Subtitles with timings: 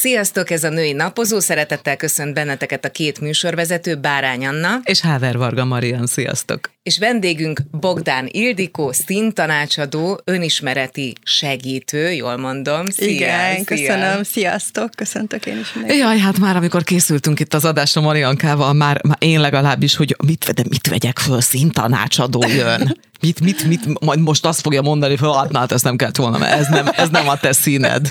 [0.00, 1.40] Sziasztok, ez a női napozó.
[1.40, 4.80] Szeretettel köszönt benneteket a két műsorvezető, Bárány Anna.
[4.84, 6.70] És Háver Varga Marian, sziasztok.
[6.82, 12.86] És vendégünk Bogdán Ildikó, színtanácsadó, önismereti segítő, jól mondom.
[12.86, 13.64] Szia, Igen, szia.
[13.64, 15.98] köszönöm, sziasztok, köszöntök én is mindenki.
[15.98, 20.52] Jaj, hát már amikor készültünk itt az adásra Mariankával, már, már én legalábbis, hogy mit,
[20.54, 22.96] de mit vegyek föl, színtanácsadó jön.
[23.20, 26.38] Mit, mit, mit, majd most azt fogja mondani, hogy hát, hát ezt nem kellett volna,
[26.38, 28.10] mert ez nem, ez nem a te színed.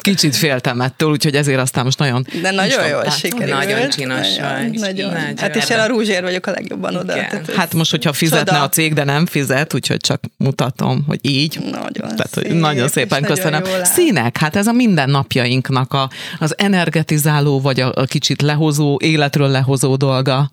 [0.00, 2.26] Kicsit féltem ettől, úgyhogy ezért aztán most nagyon...
[2.42, 3.50] De nagyon jól sikerült.
[3.50, 4.78] Nagyon csinos nagyon, vagy.
[4.78, 5.12] Nagyon.
[5.12, 5.36] nagyon.
[5.36, 7.14] Hát és én a rúzsér vagyok a legjobban oda.
[7.56, 8.62] Hát most, hogyha fizetne Csoda.
[8.62, 11.58] a cég, de nem fizet, úgyhogy csak mutatom, hogy így.
[11.70, 13.62] Nagyon Tehát, szép, hogy nagyon szépen köszönöm.
[13.62, 19.48] Nagyon Színek, hát ez a mindennapjainknak a, az energetizáló, vagy a, a kicsit lehozó, életről
[19.48, 20.50] lehozó dolga.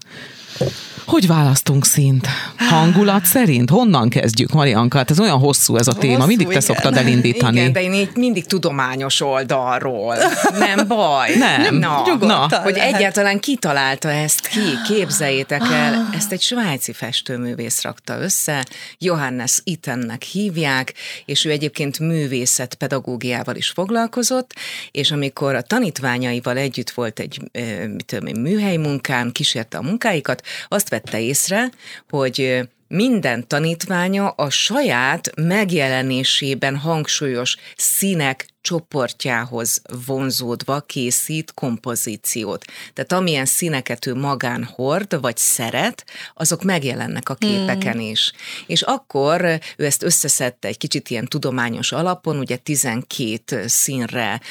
[1.06, 2.28] Hogy választunk szint?
[2.58, 3.70] Hangulat szerint?
[3.70, 4.98] Honnan kezdjük, Marianka?
[4.98, 6.64] Hát ez olyan hosszú ez a téma, hosszú, mindig te igen.
[6.64, 7.60] szoktad elindítani.
[7.60, 10.16] Igen, de én így mindig tudományos oldalról.
[10.60, 11.36] Nem baj.
[11.36, 12.94] Nem, na, na, hogy lehet.
[12.94, 16.16] egyáltalán kitalálta ezt ki, képzeljétek el, ah.
[16.16, 18.66] ezt egy svájci festőművész rakta össze,
[18.98, 20.94] Johannes Itennek hívják,
[21.26, 24.54] és ő egyébként művészet pedagógiával is foglalkozott,
[24.92, 27.40] és amikor a tanítványaival együtt volt egy
[27.88, 31.72] mit tudom én, műhely munkán, kísérte a munkáikat, azt vette észre,
[32.10, 42.66] hogy minden tanítványa a saját megjelenésében hangsúlyos színek, csoportjához vonzódva készít kompozíciót.
[42.94, 48.00] Tehát amilyen színeket ő magán hord, vagy szeret, azok megjelennek a képeken mm.
[48.00, 48.32] is.
[48.68, 54.42] És akkor ő ezt összeszedte egy kicsit ilyen tudományos alapon, ugye 12 színre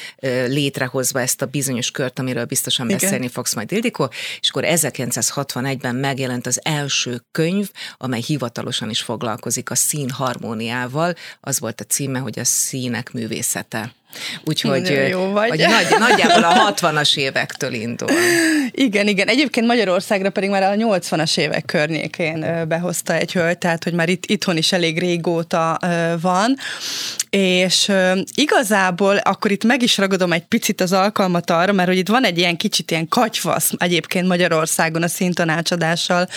[0.47, 2.99] létrehozva ezt a bizonyos kört, amiről biztosan Igen.
[2.99, 9.69] beszélni fogsz majd Ildikó, és akkor 1961-ben megjelent az első könyv, amely hivatalosan is foglalkozik
[9.69, 13.93] a szín harmóniával, az volt a címe, hogy a színek művészete.
[14.43, 15.49] Úgyhogy jó vagy.
[15.49, 18.09] vagy nagy, nagyjából a 60-as évektől indul.
[18.71, 19.27] Igen, igen.
[19.27, 24.25] Egyébként Magyarországra pedig már a 80-as évek környékén behozta egy hölgy, tehát hogy már itt
[24.25, 25.79] itthon is elég régóta
[26.21, 26.55] van,
[27.29, 27.91] és
[28.35, 32.25] igazából akkor itt meg is ragadom egy picit az alkalmat arra, mert hogy itt van
[32.25, 36.27] egy ilyen kicsit ilyen katyvasz egyébként Magyarországon a színtanácsadással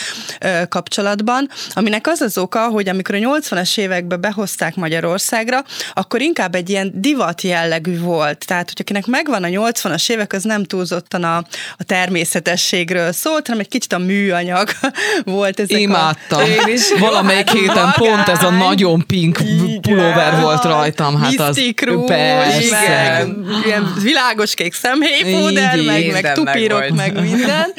[0.68, 6.70] kapcsolatban, aminek az az oka, hogy amikor a 80-as években behozták Magyarországra, akkor inkább egy
[6.70, 8.46] ilyen divat jellegű volt.
[8.46, 11.36] Tehát, hogy akinek megvan a 80-as évek, az nem túlzottan a,
[11.76, 14.68] a természetességről szólt, hanem egy kicsit a műanyag
[15.24, 16.40] volt ezek Imádtam.
[16.40, 16.42] A...
[16.42, 16.92] Én is.
[16.98, 17.92] Valamelyik héten Magány.
[17.96, 19.40] pont ez a nagyon pink
[19.80, 21.20] pulóver volt rajtam.
[21.20, 23.26] Hát az Rouge, persze.
[23.64, 27.72] ilyen világos kék szemhéjpóder, meg, meg tupírok, meg, meg minden.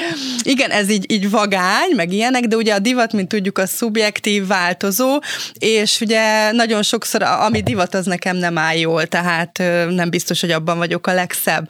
[0.43, 4.47] Igen, ez így, így vagány, meg ilyenek, de ugye a divat, mint tudjuk, a szubjektív,
[4.47, 5.19] változó,
[5.53, 10.51] és ugye nagyon sokszor, ami divat, az nekem nem áll jól, tehát nem biztos, hogy
[10.51, 11.69] abban vagyok a legszebb.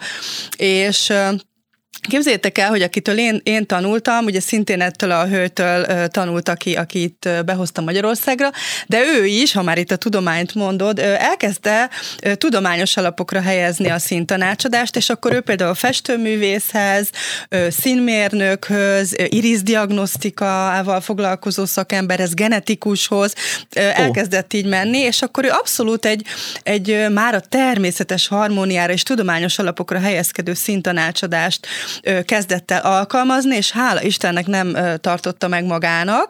[0.58, 1.14] És
[2.02, 7.30] Képzeljétek el, hogy akitől én, én tanultam, ugye szintén ettől a hőtől tanult, aki, akit
[7.46, 8.50] behozta Magyarországra,
[8.88, 11.90] de ő is, ha már itt a tudományt mondod, elkezdte
[12.34, 17.10] tudományos alapokra helyezni a színtanácsadást, és akkor ő például a festőművészhez,
[17.70, 23.34] színmérnökhöz, iriszdiagnosztikával foglalkozó szakemberhez, genetikushoz
[23.74, 26.26] elkezdett így menni, és akkor ő abszolút egy,
[26.64, 31.68] egy már a természetes harmóniára és tudományos alapokra helyezkedő színtanácsadást
[32.26, 36.30] kezdett el alkalmazni, és hála Istennek nem tartotta meg magának,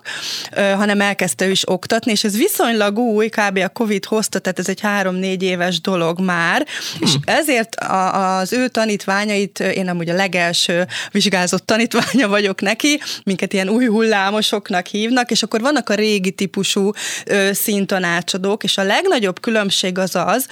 [0.55, 3.57] hanem elkezdte ő is oktatni, és ez viszonylag új, kb.
[3.57, 6.65] a Covid hozta, tehát ez egy három-négy éves dolog már,
[6.97, 7.03] hm.
[7.03, 13.53] és ezért a, az ő tanítványait, én amúgy a legelső vizsgázott tanítványa vagyok neki, minket
[13.53, 16.91] ilyen új hullámosoknak hívnak, és akkor vannak a régi típusú
[17.25, 20.47] ö, színtanácsadók, és a legnagyobb különbség az az,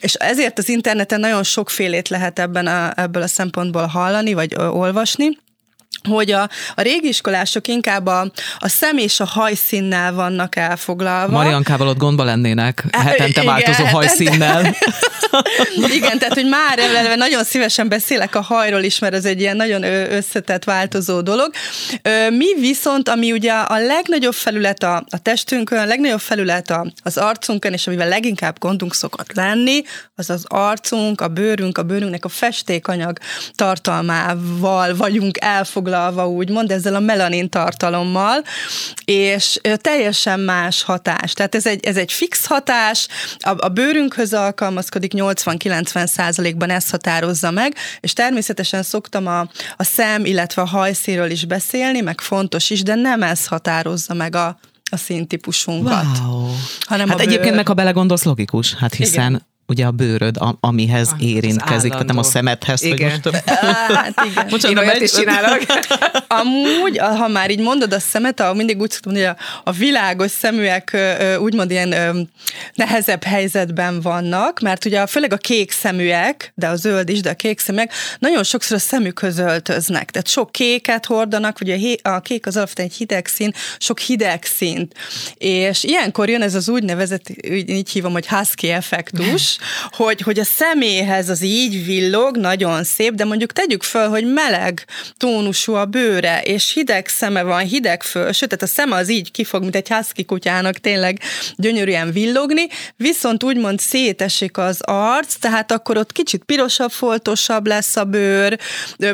[0.00, 5.38] és ezért az interneten nagyon sokfélét lehet ebben a, ebből a szempontból hallani, vagy olvasni,
[6.08, 11.32] hogy a, a régi iskolások inkább a, a szem és a hajszínnel vannak elfoglalva.
[11.32, 14.74] Mariankával ott gondba lennének, hetente Igen, változó hajszínnel.
[15.98, 19.56] Igen, tehát, hogy már eleve nagyon szívesen beszélek a hajról is, mert ez egy ilyen
[19.56, 21.50] nagyon összetett, változó dolog.
[22.30, 27.16] Mi viszont, ami ugye a legnagyobb felület a, a testünkön, a legnagyobb felület a, az
[27.16, 29.82] arcunkon, és amivel leginkább gondunk szokott lenni,
[30.14, 33.18] az az arcunk, a bőrünk, a bőrünknek a festékanyag
[33.54, 35.93] tartalmával vagyunk elfoglalva,
[36.26, 38.42] úgymond, ezzel a melanin tartalommal,
[39.04, 41.32] és teljesen más hatás.
[41.32, 43.08] Tehát ez egy, ez egy fix hatás,
[43.38, 49.40] a, a bőrünkhöz alkalmazkodik 80-90 százalékban ezt határozza meg, és természetesen szoktam a,
[49.76, 54.34] a szem, illetve a hajszíről is beszélni, meg fontos is, de nem ez határozza meg
[54.34, 54.58] a,
[54.90, 56.18] a színtípusunkat.
[56.24, 56.48] Wow.
[56.80, 60.56] Hanem hát a egyébként meg, ha belegondolsz, logikus, hát hiszen Igen ugye a bőröd, a,
[60.60, 62.82] amihez ah, érintkezik, tehát nem a szemedhez.
[62.82, 63.10] Igen.
[63.10, 63.44] Hogy most...
[63.94, 64.46] hát igen.
[64.48, 65.62] Bocsánat, Én olyat is csinálok.
[66.40, 70.30] Amúgy, ha már így mondod a szemet, ahol mindig úgy szoktam hogy a, a világos
[70.30, 70.96] szeműek
[71.38, 72.28] úgymond ilyen
[72.74, 77.34] nehezebb helyzetben vannak, mert ugye főleg a kék szeműek, de a zöld is, de a
[77.34, 80.10] kék szeműek nagyon sokszor a szemükhöz öltöznek.
[80.10, 84.94] Tehát sok kéket hordanak, ugye a kék az alapvetően egy hideg szín, sok hideg színt.
[85.34, 89.53] És ilyenkor jön ez az úgynevezett, így hívom, hogy husky effektus,
[89.90, 94.84] hogy, hogy a személyhez az így villog, nagyon szép, de mondjuk tegyük föl, hogy meleg
[95.16, 99.62] tónusú a bőre, és hideg szeme van, hideg fölső, tehát a szeme az így kifog,
[99.62, 101.20] mint egy husky kutyának tényleg
[101.56, 102.66] gyönyörűen villogni,
[102.96, 108.58] viszont úgymond szétesik az arc, tehát akkor ott kicsit pirosabb, foltosabb lesz a bőr,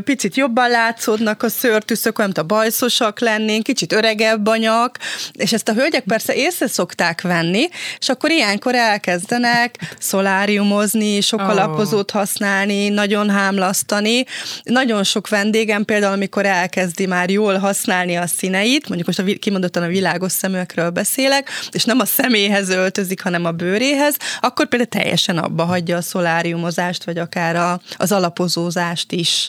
[0.05, 4.99] picit jobban látszódnak a szőrtűszök, olyan, mint a bajszosak lennénk, kicsit öregebb anyak,
[5.33, 9.95] és ezt a hölgyek persze észre szokták venni, és akkor ilyenkor elkezdenek
[10.31, 12.19] szoláriumozni, sok alapozót oh.
[12.19, 14.25] használni, nagyon hámlasztani.
[14.63, 19.83] Nagyon sok vendégem például, amikor elkezdi már jól használni a színeit, mondjuk most a, kimondottan
[19.83, 25.39] a világos szeműekről beszélek, és nem a személyhez öltözik, hanem a bőréhez, akkor például teljesen
[25.39, 29.49] abba hagyja a szoláriumozást, vagy akár a, az alapozózást is.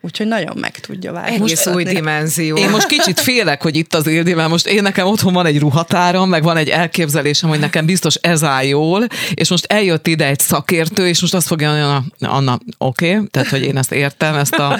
[0.00, 1.44] Úgyhogy nagyon meg tudja változtatni.
[1.44, 2.56] Egész új dimenzió.
[2.56, 5.58] Én most kicsit félek, hogy itt az Ildi, mert most én nekem otthon van egy
[5.58, 10.26] ruhatárom, meg van egy elképzelésem, hogy nekem biztos ez áll jól, és most eljött ide
[10.26, 14.34] egy szakértő, és most azt fogja mondani, Anna, oké, okay, tehát, hogy én ezt értem,
[14.34, 14.78] ezt a...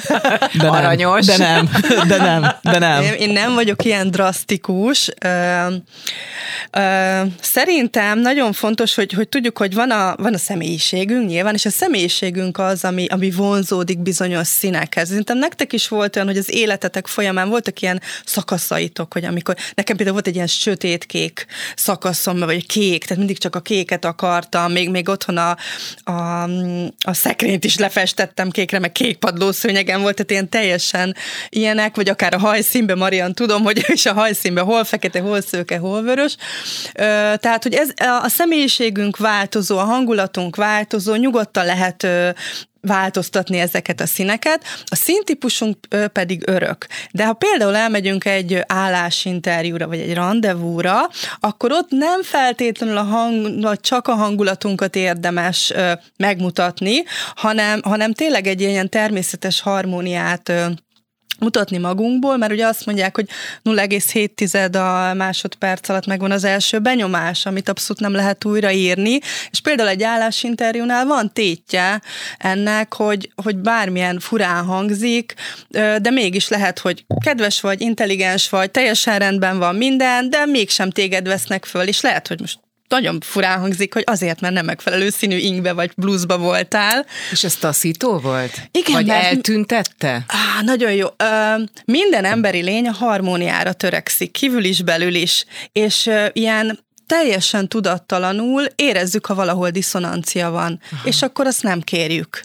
[0.58, 1.26] De nem, Aranyos.
[1.26, 1.70] De nem,
[2.08, 3.02] de nem, de nem.
[3.02, 5.10] Én, én nem vagyok ilyen drasztikus.
[5.20, 5.66] Ö,
[6.70, 11.64] ö, szerintem nagyon fontos, hogy, hogy tudjuk, hogy van a, van a személyiségünk nyilván, és
[11.64, 15.08] a személyiségünk az, ami, ami vonzódik bizonyos színekhez.
[15.08, 19.96] Szerintem nektek is volt olyan, hogy az életetek folyamán voltak ilyen szakaszaitok, hogy amikor nekem
[19.96, 21.46] például volt egy ilyen sötétkék
[21.76, 25.56] szakaszom, vagy kék, tehát mindig csak a kéket akartam, még, még otthon a,
[26.12, 26.42] a,
[27.04, 31.16] a szekrényt is lefestettem kékre, meg kék padlószőnyegen volt, tehát ilyen teljesen
[31.48, 35.78] ilyenek, vagy akár a hajszínbe, Marian, tudom, hogy is a hajszínbe hol fekete, hol szőke,
[35.78, 36.36] hol vörös.
[37.36, 37.88] Tehát, hogy ez
[38.22, 42.06] a személyiségünk változó, a hangulatunk változó, nyugodtan lehet
[42.80, 45.76] változtatni ezeket a színeket, a színtípusunk
[46.12, 46.86] pedig örök.
[47.10, 51.08] De ha például elmegyünk egy állásinterjúra, vagy egy rendezvúra,
[51.40, 55.72] akkor ott nem feltétlenül a hang, vagy csak a hangulatunkat érdemes
[56.16, 57.02] megmutatni,
[57.34, 60.52] hanem, hanem tényleg egy ilyen természetes harmóniát
[61.40, 63.28] mutatni magunkból, mert ugye azt mondják, hogy
[63.64, 69.18] 0,7 a másodperc alatt megvan az első benyomás, amit abszolút nem lehet újraírni,
[69.50, 72.02] és például egy állásinterjúnál van tétje
[72.38, 75.34] ennek, hogy, hogy bármilyen furán hangzik,
[75.68, 81.26] de mégis lehet, hogy kedves vagy, intelligens vagy, teljesen rendben van minden, de mégsem téged
[81.26, 82.58] vesznek föl, és lehet, hogy most
[82.90, 87.06] nagyon furán hangzik, hogy azért, mert nem megfelelő színű ingbe vagy blúzba voltál.
[87.30, 88.52] És ez taszító volt?
[88.70, 88.92] Igen.
[88.92, 89.24] Vagy mert...
[89.24, 90.24] eltüntette?
[90.26, 91.06] Á, nagyon jó.
[91.16, 95.44] Ö, minden emberi lény a harmóniára törekszik, kívül is, belül is.
[95.72, 101.08] És ö, ilyen teljesen tudattalanul érezzük, ha valahol diszonancia van, Aha.
[101.08, 102.40] és akkor azt nem kérjük.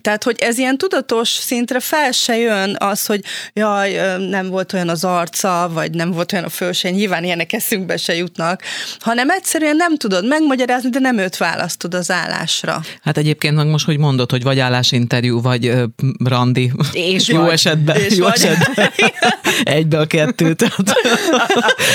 [0.00, 3.20] Tehát, hogy ez ilyen tudatos szintre fel se jön az, hogy
[3.52, 7.96] jaj, nem volt olyan az arca, vagy nem volt olyan a fölseny, nyilván ilyenek eszünkbe
[7.96, 8.62] se jutnak,
[8.98, 12.80] hanem egyszerűen nem tudod megmagyarázni, de nem őt választod az állásra.
[13.02, 15.84] Hát egyébként meg most, hogy mondod, hogy vagy állásinterjú, vagy ö,
[16.24, 16.72] randi.
[16.92, 17.52] És jó vagy.
[17.52, 17.96] esetben.
[17.96, 18.34] És jó vagy.
[18.34, 18.90] esetben.
[19.76, 20.64] Egybe a kettőt.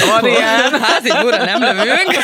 [0.09, 2.17] Van ilyen, házi ura nem lövünk.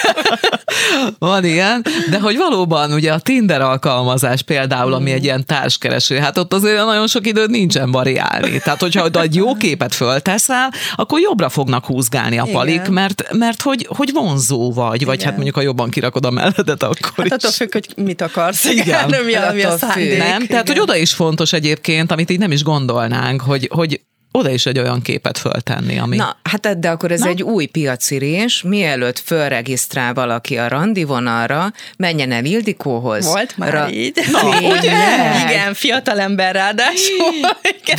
[1.19, 6.17] Van ilyen, de hogy valóban ugye a Tinder alkalmazás például, ami egy ilyen ilyen társkereső,
[6.17, 8.59] hát ott azért nagyon sok időd nincsen variálni.
[8.59, 13.87] Tehát, hogyha egy jó képet fölteszel, akkor jobbra fognak húzgálni a palik, mert, mert hogy,
[13.89, 15.25] hogy vonzó vagy, vagy Igen.
[15.25, 17.31] hát mondjuk, ha jobban kirakod a melledet, akkor Hát is.
[17.31, 18.65] attól függ, hogy mit akarsz.
[18.65, 19.09] Igen.
[19.09, 20.17] Nem, mi a, mi a szándék.
[20.17, 24.49] Nem, tehát, hogy oda is fontos egyébként, amit így nem is gondolnánk, hogy, hogy oda
[24.49, 26.15] is egy olyan képet föltenni, ami...
[26.15, 27.27] Na, hát de akkor ez Na?
[27.27, 33.25] egy új piacirés, mielőtt fölregisztrál valaki a randi vonalra, menjen el Ildikóhoz.
[33.25, 34.19] Volt már Ra- így.
[34.31, 34.93] Na, ugye?
[35.47, 37.31] Igen, fiatalember ráadásul.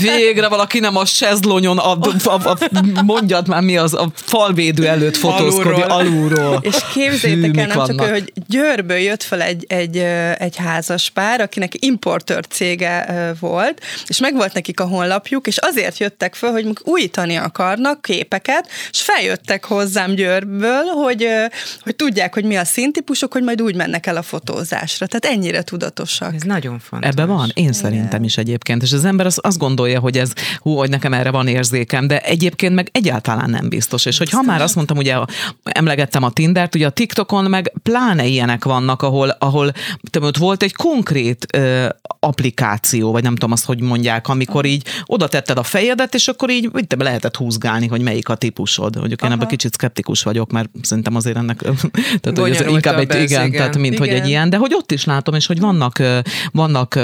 [0.00, 2.58] Végre valaki nem a sezlonyon a, a, a,
[3.04, 5.90] mondjad már mi az, a falvédő előtt fotózkodik alulról.
[5.90, 6.58] alulról.
[6.61, 7.99] És képzétek el, nem vannak.
[7.99, 9.97] csak ő, hogy Győrből jött fel egy, egy,
[10.38, 13.06] egy házas pár, akinek importőr cége
[13.40, 18.03] volt, és meg volt nekik a honlapjuk, és azért jött nőttek föl, hogy újítani akarnak
[18.03, 21.27] képeket, és feljöttek hozzám Győrből, hogy,
[21.81, 25.07] hogy tudják, hogy mi a színtípusok, hogy majd úgy mennek el a fotózásra.
[25.07, 26.35] Tehát ennyire tudatosak.
[26.35, 27.11] Ez nagyon fontos.
[27.11, 28.83] Ebben van, én szerintem is egyébként.
[28.83, 32.21] És az ember az, azt gondolja, hogy ez, hú, hogy nekem erre van érzékem, de
[32.21, 34.05] egyébként meg egyáltalán nem biztos.
[34.05, 35.17] És hogy ha már azt mondtam, ugye
[35.63, 39.73] emlegettem a Tindert, ugye a TikTokon meg pláne ilyenek vannak, ahol, ahol
[40.21, 41.89] ott volt egy konkrét ö,
[42.21, 46.50] applikáció, vagy nem tudom azt, hogy mondják, amikor így oda tetted a fejedet, és akkor
[46.50, 48.97] így te lehetett húzgálni, hogy melyik a típusod.
[48.97, 51.59] Mondjuk én ebben kicsit szkeptikus vagyok, mert szerintem azért ennek,
[52.21, 54.09] tehát hogy ez inkább egy, igen, igen, tehát mint igen.
[54.09, 56.03] hogy egy ilyen, de hogy ott is látom, és hogy vannak,
[56.53, 56.99] vannak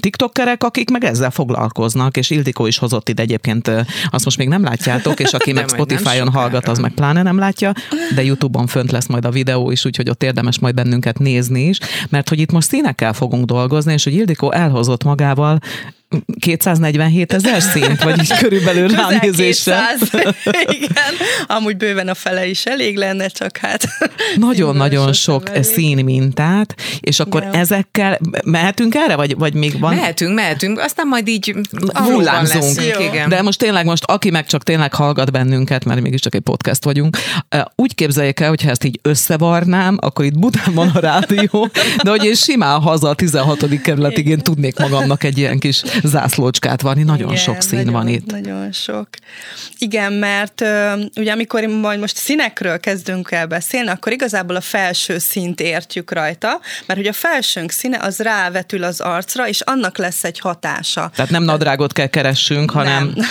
[0.00, 3.70] tiktokkerek, akik meg ezzel foglalkoznak, és Ildikó is hozott ide egyébként,
[4.10, 7.72] azt most még nem látjátok, és aki meg Spotify-on hallgat, az meg pláne nem látja,
[8.14, 11.78] de YouTube-on fönt lesz majd a videó is, úgyhogy ott érdemes majd bennünket nézni is,
[12.08, 15.58] mert hogy itt most színekkel fogunk dolgozni, és hogy Ildikó elhozott magával
[16.40, 19.78] 247 ezer szint, vagy így körülbelül ránézésre.
[20.78, 21.14] Igen,
[21.46, 23.88] amúgy bőven a fele is elég lenne, csak hát...
[24.36, 25.62] Nagyon-nagyon sok elég.
[25.62, 27.50] szín mintát, és akkor ja.
[27.50, 29.94] ezekkel mehetünk erre, vagy, vagy még van?
[29.94, 31.54] Mehetünk, mehetünk, aztán majd így
[31.92, 32.80] hullámzunk.
[32.98, 33.28] Igen.
[33.28, 37.16] De most tényleg most, aki meg csak tényleg hallgat bennünket, mert mégiscsak egy podcast vagyunk,
[37.76, 41.68] úgy képzeljék el, hogyha ezt így összevarnám, akkor itt Budán van a rádió,
[42.02, 43.80] de hogy én simán haza a 16.
[43.82, 48.08] kerületig én tudnék magamnak egy ilyen kis zászlócskát van, nagyon Igen, sok szín nagyon, van
[48.08, 48.30] itt.
[48.30, 49.08] Nagyon sok.
[49.78, 50.64] Igen, mert
[51.16, 56.60] ugye amikor majd most színekről kezdünk el beszélni, akkor igazából a felső színt értjük rajta,
[56.86, 61.10] mert hogy a felsőnk színe az rávetül az arcra, és annak lesz egy hatása.
[61.14, 63.12] Tehát nem nadrágot kell keressünk, hanem...
[63.14, 63.26] Nem.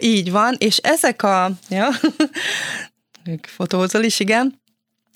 [0.00, 1.50] így van, és ezek a...
[1.68, 1.88] Ja,
[3.56, 4.61] fotózol is, igen.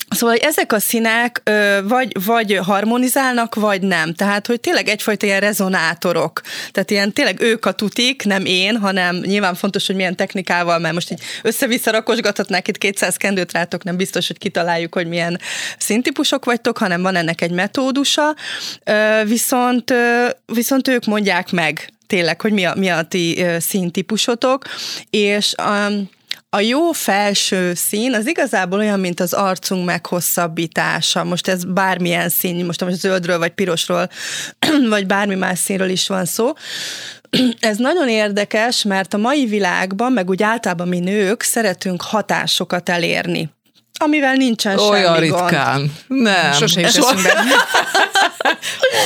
[0.09, 4.15] Szóval ezek a színek ö, vagy, vagy harmonizálnak, vagy nem.
[4.15, 6.41] Tehát, hogy tényleg egyfajta ilyen rezonátorok.
[6.73, 10.95] Tehát ilyen tényleg ők a tutik, nem én, hanem nyilván fontos, hogy milyen technikával, mert
[10.95, 15.41] most így össze-vissza rakosgathatnák itt 200 kendőt rátok, nem biztos, hogy kitaláljuk, hogy milyen
[15.79, 18.35] színtípusok vagytok, hanem van ennek egy metódusa.
[18.85, 24.65] Ö, viszont, ö, viszont ők mondják meg tényleg, hogy mi a, mi a ti színtípusotok,
[25.11, 26.09] és um,
[26.57, 31.25] a jó felső szín az igazából olyan, mint az arcunk meghosszabbítása.
[31.25, 34.09] Most ez bármilyen szín, most most zöldről, vagy pirosról,
[34.89, 36.53] vagy bármi más színről is van szó.
[37.61, 43.55] Ez nagyon érdekes, mert a mai világban, meg úgy általában mi nők szeretünk hatásokat elérni
[43.99, 45.79] amivel nincsen Olyan semmi ritkán.
[45.79, 45.91] Gond.
[46.23, 46.53] Nem.
[46.53, 46.99] Sose is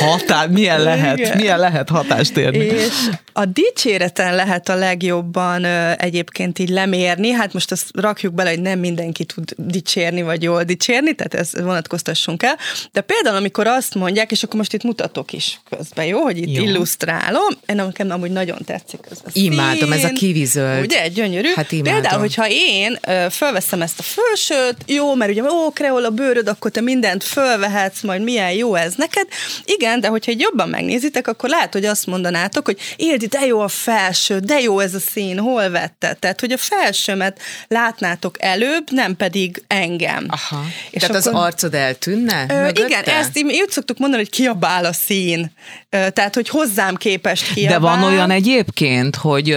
[0.00, 1.36] Határ, milyen lehet, Igen.
[1.36, 2.64] milyen lehet hatást érni?
[2.64, 2.94] És
[3.32, 8.60] a dicséreten lehet a legjobban ö, egyébként így lemérni, hát most azt rakjuk bele, hogy
[8.60, 12.58] nem mindenki tud dicsérni, vagy jól dicsérni, tehát ezt vonatkoztassunk el,
[12.92, 16.56] de például amikor azt mondják, és akkor most itt mutatok is közben, jó, hogy itt
[16.56, 16.62] jó.
[16.62, 20.84] illusztrálom, nekem amúgy nagyon tetszik ez a Imádom, ez a kivizöld.
[20.84, 21.48] Ugye, gyönyörű.
[21.54, 21.92] Hát imádom.
[21.92, 26.48] Például, hogyha én ö, fölveszem ezt a felsőt, jó, mert ugye, ó, kreol a bőröd,
[26.48, 29.26] akkor te mindent fölvehetsz, majd milyen jó ez neked.
[29.64, 32.78] Igen, de hogyha egy jobban megnézitek, akkor lehet, hogy azt mondanátok, hogy
[33.20, 36.18] Ildi, de jó a felső, de jó ez a szín, hol vetted?
[36.18, 40.26] Tehát, hogy a felsőmet látnátok előbb, nem pedig engem.
[40.28, 40.64] Aha.
[40.90, 42.46] És Tehát akkor, az arcod eltűnne?
[42.48, 45.52] Ö, igen, ezt így úgy szoktuk mondani, hogy kiabál a szín.
[45.88, 47.78] Tehát, hogy hozzám képest kiabál.
[47.78, 49.56] De van olyan egyébként, hogy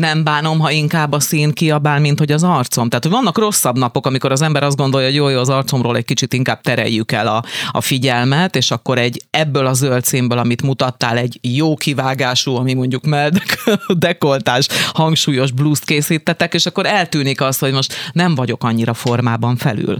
[0.00, 2.88] nem bánom, ha inkább a szín kiabál, mint hogy az arcom.
[2.88, 6.04] Tehát, vannak rosszabb napok, amikor az ember azt gondolja, hogy jó, jó, az arcomról egy
[6.04, 10.62] kicsit inkább tereljük el a, a figyelmet, és akkor egy ebből a zöld színből, amit
[10.62, 13.64] mutattál, egy jó kivágású, ami mondjuk meldek,
[13.98, 19.98] dekoltás, hangsúlyos blúzt készítettek, és akkor eltűnik az, hogy most nem vagyok annyira formában felül.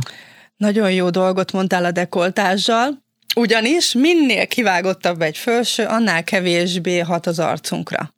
[0.56, 3.02] Nagyon jó dolgot mondtál a dekoltással,
[3.36, 8.14] ugyanis minél kivágottabb egy felső, annál kevésbé hat az arcunkra.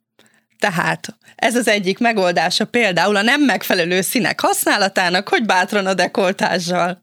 [0.59, 7.01] Tehát ez az egyik megoldása például a nem megfelelő színek használatának, hogy bátran a dekoltással.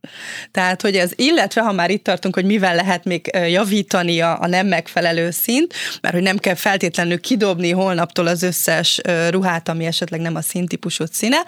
[0.50, 4.46] Tehát, hogy ez, illetve ha már itt tartunk, hogy mivel lehet még javítani a, a
[4.46, 10.20] nem megfelelő színt, mert hogy nem kell feltétlenül kidobni holnaptól az összes ruhát, ami esetleg
[10.20, 11.38] nem a színtípusú színe,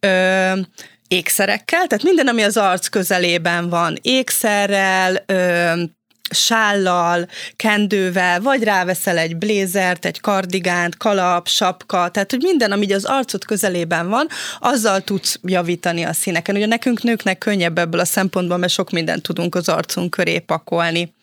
[0.00, 0.60] ö,
[1.08, 5.82] ékszerekkel, tehát minden, ami az arc közelében van, ékszerrel, ö,
[6.30, 13.04] sállal, kendővel, vagy ráveszel egy blézert, egy kardigánt, kalap, sapka, tehát hogy minden, ami az
[13.04, 14.28] arcod közelében van,
[14.60, 16.56] azzal tudsz javítani a színeken.
[16.56, 21.14] Ugye nekünk nőknek könnyebb ebből a szempontból, mert sok mindent tudunk az arcunk köré pakolni.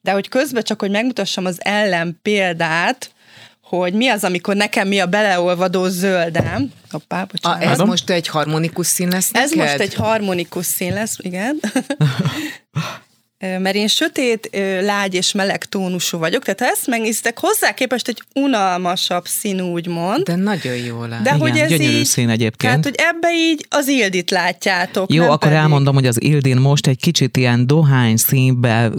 [0.00, 3.10] De hogy közben csak, hogy megmutassam az ellen példát,
[3.76, 6.72] hogy mi az, amikor nekem mi a beleolvadó zöldem.
[6.90, 7.62] Hoppá, bocsánat.
[7.62, 9.50] A, ez most egy harmonikus szín lesz neked?
[9.50, 11.60] Ez most egy harmonikus szín lesz, igen.
[13.42, 18.22] mert én sötét, lágy és meleg tónusú vagyok, tehát ha ezt megnéztek, hozzá képest egy
[18.34, 20.22] unalmasabb szín, úgymond.
[20.22, 21.22] De nagyon jó lát.
[21.22, 22.58] De Igen, hogy ez gyönyörű így, szín egyébként.
[22.58, 25.12] Tehát, hogy ebbe így az Ildit látjátok.
[25.12, 25.56] Jó, nem akkor pedig.
[25.56, 28.90] elmondom, hogy az Ildin most egy kicsit ilyen dohány színbe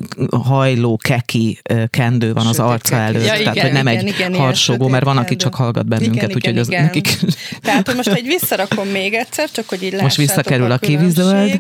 [0.44, 3.02] hajló keki kendő van az arca keki.
[3.02, 3.26] előtt.
[3.26, 6.36] Ja, Tehát, igen, hogy nem igen, egy igen, harsogó, mert van, aki csak hallgat bennünket,
[6.36, 6.84] úgyhogy az igen.
[6.84, 7.18] nekik...
[7.62, 11.60] Tehát, hogy most egy visszarakom még egyszer, csak hogy így Most visszakerül a a kivizöld.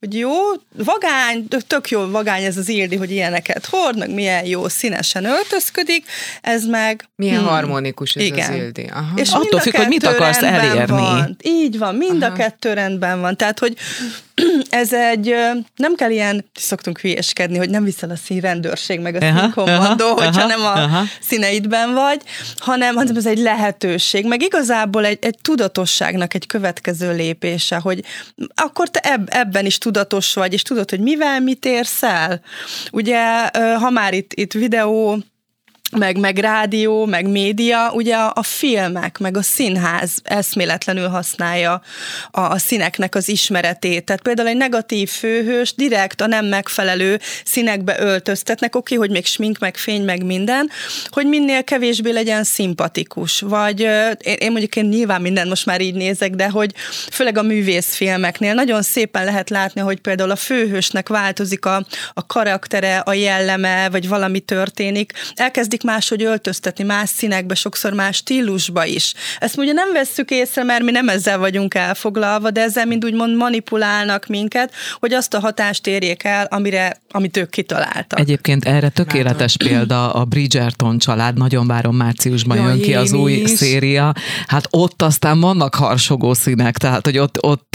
[0.00, 0.30] Hogy jó,
[0.84, 6.06] vagány, tök jó vagány ez az Ildi, hogy ilyeneket hord, meg milyen jó színesen öltözködik,
[6.40, 7.08] ez meg...
[7.16, 8.50] Milyen hmm, harmonikus ez Igen.
[8.50, 8.84] az Ildi.
[8.92, 9.12] Aha.
[9.16, 10.86] És Attól függ, hogy mit akarsz elérni.
[10.86, 11.36] Van.
[11.42, 12.32] Így van, mind Aha.
[12.32, 13.36] a kettő rendben van.
[13.36, 13.76] Tehát, hogy
[14.70, 15.34] ez egy,
[15.76, 20.46] nem kell ilyen, szoktunk hülyeskedni, hogy nem viszel a színrendőrség meg a színkommandó, hogyha aha,
[20.46, 21.02] nem a aha.
[21.20, 22.20] színeidben vagy,
[22.58, 28.04] hanem, hanem ez egy lehetőség, meg igazából egy, egy tudatosságnak egy következő lépése, hogy
[28.54, 32.40] akkor te eb, ebben is tudatos vagy, és tudod, hogy mivel mit érsz el.
[32.92, 35.18] Ugye, ha már itt, itt videó,
[35.96, 41.80] meg, meg rádió, meg média, ugye a, filmek, meg a színház eszméletlenül használja
[42.30, 44.04] a, a színeknek az ismeretét.
[44.04, 49.58] Tehát például egy negatív főhős direkt a nem megfelelő színekbe öltöztetnek, oké, hogy még smink,
[49.58, 50.70] meg fény, meg minden,
[51.08, 53.40] hogy minél kevésbé legyen szimpatikus.
[53.40, 56.72] Vagy én, én mondjuk én nyilván minden most már így nézek, de hogy
[57.10, 62.98] főleg a művészfilmeknél nagyon szépen lehet látni, hogy például a főhősnek változik a, a karaktere,
[62.98, 65.12] a jelleme, vagy valami történik.
[65.34, 69.14] Elkezdik máshogy öltöztetni, más színekbe, sokszor más stílusba is.
[69.38, 73.36] Ezt ugye nem vesszük észre, mert mi nem ezzel vagyunk elfoglalva, de ezzel mind úgymond
[73.36, 78.18] manipulálnak minket, hogy azt a hatást érjék el, amire, amit ők kitaláltak.
[78.18, 83.32] Egyébként erre tökéletes példa a Bridgerton család, nagyon várom márciusban Jaj, jön ki az új
[83.32, 83.50] is.
[83.50, 84.12] széria.
[84.46, 87.68] Hát ott aztán vannak harsogó színek, tehát hogy ott, ott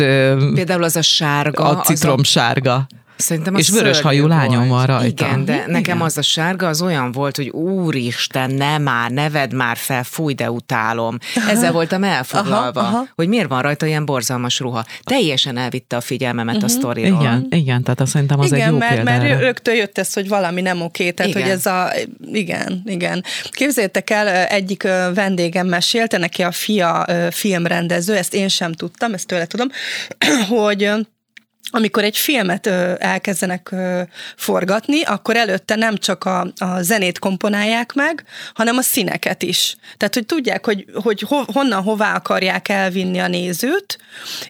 [0.54, 1.64] Például az a sárga.
[1.64, 2.88] a citrom Az a,
[3.22, 5.26] szerintem és vörös hajú lányom van rajta.
[5.26, 6.02] Igen, de nekem Igen.
[6.02, 10.52] az a sárga az olyan volt, hogy úristen, ne már, neved már fel, fúj, de
[10.52, 11.18] utálom.
[11.50, 13.08] Ezzel voltam elfoglalva, Aha, aha.
[13.16, 14.86] hogy miért van rajta ilyen borzalmas ruha.
[15.04, 16.64] Teljesen elvitte a figyelmemet Mhm.
[16.66, 17.22] a sztoriról.
[17.22, 20.14] Igen, igen, tehát azt szerintem az igen, egy jó mert, példa mert rögtön jött ez,
[20.14, 21.44] hogy valami nem oké, tehát Igen.
[21.44, 21.92] hogy ez a,
[22.32, 23.24] igen, igen.
[23.50, 29.46] Képzeljétek el, egyik vendégem mesélte, neki a fia filmrendező, ezt én sem tudtam, ezt tőle
[29.46, 29.68] tudom,
[30.60, 30.92] hogy
[31.70, 34.02] amikor egy filmet ö, elkezdenek ö,
[34.36, 39.76] forgatni, akkor előtte nem csak a, a zenét komponálják meg, hanem a színeket is.
[39.98, 44.00] Tehát, hogy tudják, hogy, hogy ho, honnan, hová akarják elvinni a nézőt,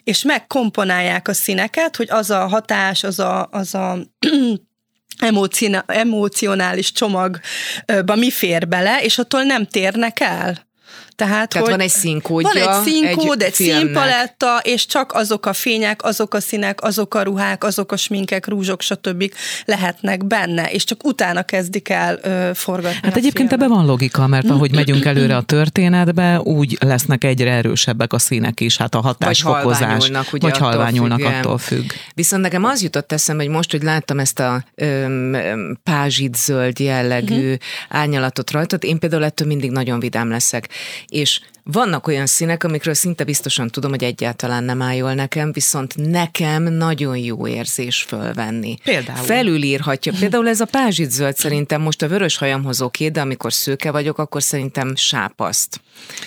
[0.04, 3.98] és megkomponálják a színeket, hogy az a hatás, az a, az a
[5.18, 10.70] emocioná- emocionális csomagba mi fér bele, és attól nem térnek el.
[11.16, 15.46] Tehát, Tehát hogy van egy színkódja Van egy színkód, egy egy, színpaletta, és csak azok
[15.46, 19.32] a fények, azok a színek, azok a ruhák, azok a sminkek, rúzsok, stb.
[19.64, 23.52] lehetnek benne, és csak utána kezdik el ö, forgatni Hát a egyébként filmet.
[23.52, 28.60] ebben van logika, mert ahogy megyünk előre a történetbe, úgy lesznek egyre erősebbek a színek
[28.60, 29.78] is, hát a hatásfokozás.
[29.80, 31.90] halványulnak, ugye vagy attól halványulnak, függ, attól függ.
[32.14, 37.34] Viszont nekem az jutott eszembe, hogy most, hogy láttam ezt a öm, öm, pázsit-zöld jellegű
[37.34, 37.54] uh-huh.
[37.88, 40.68] árnyalatot rajtad, én például ettől mindig nagyon vidám leszek.
[41.06, 45.94] És vannak olyan színek, amikről szinte biztosan tudom, hogy egyáltalán nem áll jól nekem, viszont
[45.96, 48.76] nekem nagyon jó érzés fölvenni.
[48.84, 49.24] Például?
[49.24, 50.12] Felülírhatja.
[50.18, 54.42] Például ez a pázsit-zöld szerintem most a vörös hajamhoz oké, de amikor szőke vagyok, akkor
[54.42, 55.80] szerintem sápaszt.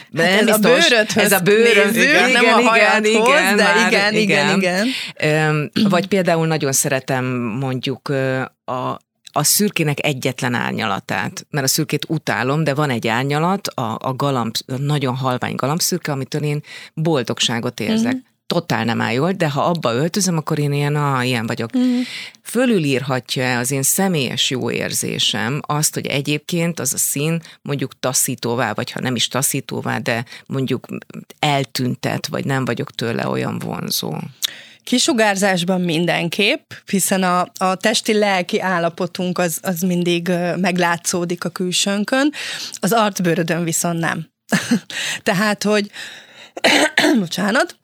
[0.09, 0.87] De Hát ez a biztos.
[0.89, 4.57] bőrödhöz ez a bőröm, nézzük, igen, nem a igen, hajadhoz, igen, de már, igen, igen,
[4.57, 4.87] igen.
[5.19, 7.25] Öm, Vagy például nagyon szeretem
[7.59, 8.09] mondjuk
[8.65, 8.99] a
[9.37, 14.55] a szürkének egyetlen árnyalatát, mert a szürkét utálom, de van egy árnyalat, a, a galamb,
[14.67, 16.61] a nagyon halvány galambszürke, amitől én
[16.93, 18.11] boldogságot érzek.
[18.11, 18.15] Mhm.
[18.15, 18.33] Mm.
[18.47, 21.77] Totál nem áll jól, de ha abba öltözöm, akkor én ilyen, ah, ilyen vagyok.
[21.77, 21.99] Mm.
[22.41, 28.91] Fölülírhatja az én személyes jó érzésem azt, hogy egyébként az a szín mondjuk taszítóvá, vagy
[28.91, 30.87] ha nem is taszítóvá, de mondjuk
[31.39, 34.17] eltüntet, vagy nem vagyok tőle olyan vonzó.
[34.85, 42.31] Kisugárzásban mindenképp, hiszen a, a testi-lelki állapotunk az, az mindig meglátszódik a külsőnkön,
[42.79, 44.29] az arcbőrödön viszont nem.
[45.23, 45.91] Tehát, hogy
[47.19, 47.77] bocsánat,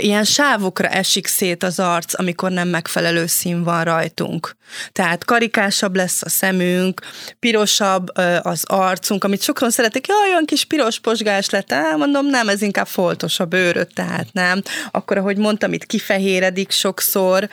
[0.00, 4.56] ilyen sávokra esik szét az arc, amikor nem megfelelő szín van rajtunk.
[4.92, 7.00] Tehát karikásabb lesz a szemünk,
[7.38, 8.06] pirosabb
[8.42, 12.62] az arcunk, amit sokan szeretik, jaj, olyan kis piros posgás lett, Á, mondom, nem, ez
[12.62, 14.62] inkább foltos a bőröd, tehát nem.
[14.90, 17.48] Akkor, ahogy mondtam, itt kifehéredik sokszor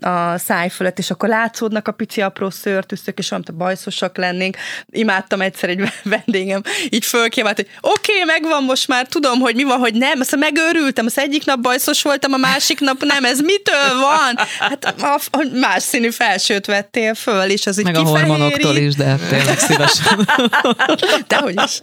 [0.00, 4.56] a száj fölött, és akkor látszódnak a pici apró szőrtűzök, és olyan, bajszosak lennénk.
[4.90, 9.62] Imádtam egyszer egy vendégem, így fölkiemelt, hogy oké, okay, megvan most már, tudom, hogy mi
[9.62, 13.40] van, hogy nem, aztán megőrültem, az egyik nap bajszos voltam, a másik nap nem, ez
[13.40, 14.46] mitől van?
[14.58, 18.94] Hát a, a más színű felsőt vettél föl, és az így Meg a hormonoktól is,
[18.94, 20.28] de tényleg szívesen.
[21.28, 21.80] Dehogy is.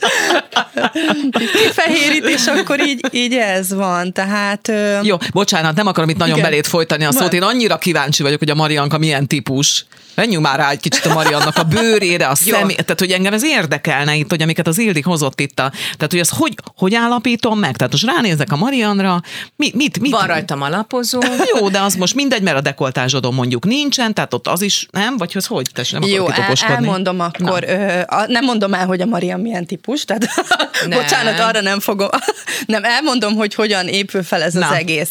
[1.54, 4.72] Kifehérit, és akkor így, így ez van, tehát...
[5.02, 6.50] Jó, bocsánat, nem akarom itt nagyon igen.
[6.50, 9.86] belét folytani a szót, én annyira kíváncsi vagyok, hogy a Marianka milyen típus.
[10.16, 13.44] Menjünk már rá egy kicsit a Mariannak a bőrére, a szemé, tehát hogy engem ez
[13.44, 17.60] érdekelne itt, hogy amiket az Ildik hozott itt a, tehát hogy ezt hogy, hogy állapítom
[17.60, 17.78] meg?
[17.78, 19.21] Tehát most ránézek a Marianra,
[19.56, 20.12] mi, mit, mit?
[20.12, 21.20] Van rajtam alapozó.
[21.56, 25.18] Jó, de az most mindegy, mert a dekoltázsodon mondjuk nincsen, tehát ott az is nem,
[25.18, 25.70] vagy az hogy?
[25.74, 29.66] Tess, nem Jó, el, elmondom akkor, ö, a, nem mondom el, hogy a Marian milyen
[29.66, 30.28] típus, tehát
[30.88, 31.00] nem.
[31.00, 32.10] bocsánat, arra nem fogom,
[32.66, 34.68] nem, elmondom, hogy hogyan épül fel ez Na.
[34.68, 35.10] az egész.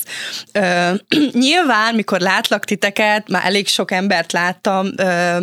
[0.52, 0.90] Ö,
[1.32, 5.36] nyilván, mikor látlak titeket, már elég sok embert láttam, ö,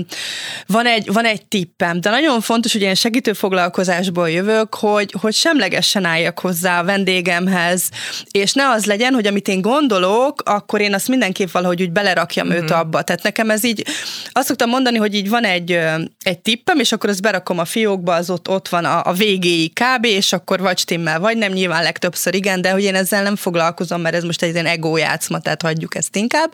[0.67, 5.33] van, egy, van egy tippem, de nagyon fontos, hogy ilyen segítő foglalkozásból jövök, hogy, hogy
[5.33, 7.89] semlegesen álljak hozzá a vendégemhez,
[8.31, 12.47] és ne az legyen, hogy amit én gondolok, akkor én azt mindenképp valahogy úgy belerakjam
[12.47, 12.57] mm-hmm.
[12.57, 12.79] őt mhm.
[12.79, 13.01] abba.
[13.01, 13.85] Tehát nekem ez így,
[14.31, 15.79] azt szoktam mondani, hogy így van egy,
[16.21, 19.73] egy tippem, és akkor azt berakom a fiókba, az ott, ott van a, a végéig
[19.73, 23.35] kb, és akkor vagy stimmel, vagy nem, nyilván legtöbbször igen, de hogy én ezzel nem
[23.35, 26.53] foglalkozom, mert ez most egy ilyen ego játszma, tehát hagyjuk ezt inkább.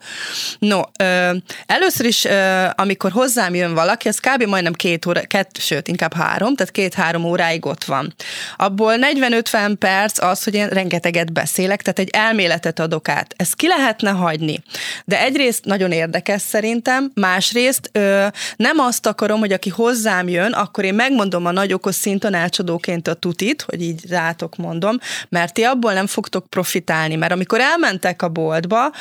[0.60, 1.36] No, ö,
[1.66, 4.44] először is, ö, amikor hozzám jön valaki, ez kb.
[4.44, 8.14] majdnem két óra, két, sőt, inkább három, tehát két-három óráig ott van.
[8.58, 13.34] Abból 40-50 perc az, hogy én rengeteget beszélek, tehát egy elméletet adok át.
[13.38, 14.64] Ezt ki lehetne hagyni.
[15.06, 20.84] De egyrészt nagyon érdekes szerintem, másrészt ö, nem azt akarom, hogy aki hozzám jön, akkor
[20.84, 24.98] én megmondom a nagy okos szintanácsadóként a tutit, hogy így rátok mondom,
[25.30, 28.92] mert ti abból nem fogtok profitálni, mert amikor elmentek a boltba,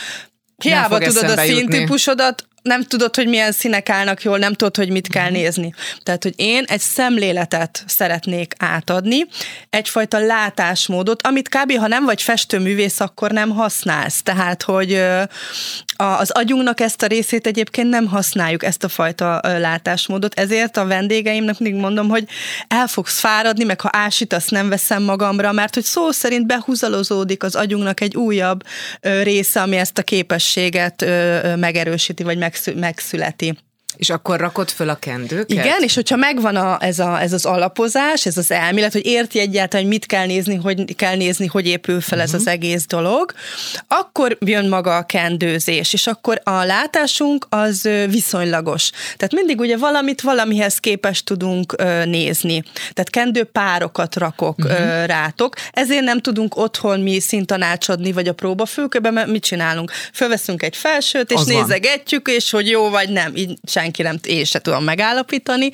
[0.63, 5.09] Hiába tudod a színtípusodat, nem tudod, hogy milyen színek állnak jól, nem tudod, hogy mit
[5.09, 5.33] kell mhm.
[5.33, 5.75] nézni.
[6.03, 9.27] Tehát, hogy én egy szemléletet szeretnék átadni,
[9.71, 11.77] egyfajta látásmódot, amit kb.
[11.77, 14.23] ha nem vagy festőművész, akkor nem használsz.
[14.23, 15.03] Tehát, hogy
[15.97, 21.59] az agyunknak ezt a részét egyébként nem használjuk, ezt a fajta látásmódot, ezért a vendégeimnek
[21.59, 22.29] mindig mondom, hogy
[22.69, 27.55] el fogsz fáradni, meg ha ásítasz, nem veszem magamra, mert hogy szó szerint behúzalozódik az
[27.55, 28.63] agyunknak egy újabb
[29.01, 31.05] része, ami ezt a képességet
[31.57, 33.59] megerősíti, vagy meg megszületi.
[33.97, 35.51] És akkor rakod föl a kendőket?
[35.51, 39.39] Igen, és hogyha megvan a, ez, a, ez az alapozás, ez az elmélet, hogy érti
[39.39, 42.35] egyáltalán, hogy mit kell nézni, hogy kell nézni, hogy épül fel uh-huh.
[42.35, 42.51] ez az mhm.
[42.51, 43.33] egész dolog,
[43.89, 48.91] akkor jön maga a kendőzés, és akkor a látásunk az viszonylagos.
[48.91, 52.63] Tehát mindig ugye valamit valamihez képes tudunk nézni.
[52.73, 55.07] Tehát kendőpárokat rakok uh-huh.
[55.07, 59.93] rátok, ezért nem tudunk otthon mi szintanácsadni, vagy a próbafülkőben, mert mit csinálunk?
[60.13, 62.37] Fölveszünk egy felsőt, és az nézegetjük, van.
[62.37, 63.37] és hogy jó vagy nem.
[63.37, 65.71] Így senki nem, én se tudom megállapítani.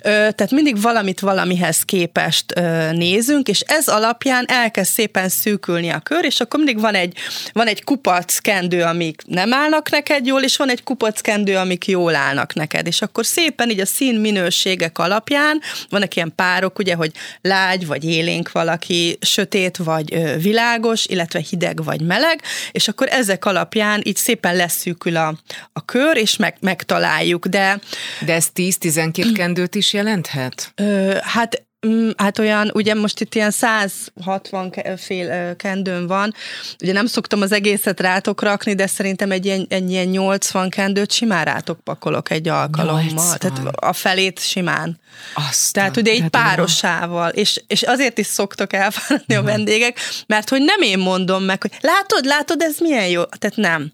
[0.00, 2.44] Tehát mindig valamit valamihez képest
[2.92, 7.16] nézünk, és ez alapján elkezd szépen szűkülni a kör, és akkor mindig van egy,
[7.52, 11.86] van egy kupac kendő, amik nem állnak neked jól, és van egy kupac kendő, amik
[11.86, 12.86] jól állnak neked.
[12.86, 18.04] És akkor szépen így a szín minőségek alapján vannak ilyen párok, ugye, hogy lágy vagy
[18.04, 24.56] élénk valaki, sötét vagy világos, illetve hideg vagy meleg, és akkor ezek alapján így szépen
[24.56, 25.34] leszűkül a,
[25.72, 27.80] a kör, és meg, megtaláljuk használjuk, de...
[28.26, 30.72] De ez 10-12 kendőt is jelenthet?
[30.74, 36.34] Ö, hát mm, Hát olyan, ugye most itt ilyen 160 fél kendőn van,
[36.82, 41.12] ugye nem szoktam az egészet rátok rakni, de szerintem egy ilyen, egy ilyen 80 kendőt
[41.12, 43.02] simán rátok pakolok egy alkalommal.
[43.02, 43.38] 80.
[43.38, 45.00] Tehát a felét simán.
[45.34, 50.62] Azt Tehát ugye egy párosával, és, és azért is szoktak elfáradni a vendégek, mert hogy
[50.62, 53.24] nem én mondom meg, hogy látod, látod, ez milyen jó.
[53.24, 53.92] Tehát nem.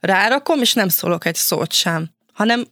[0.00, 2.66] Rárakom, és nem szólok egy szót sem hanem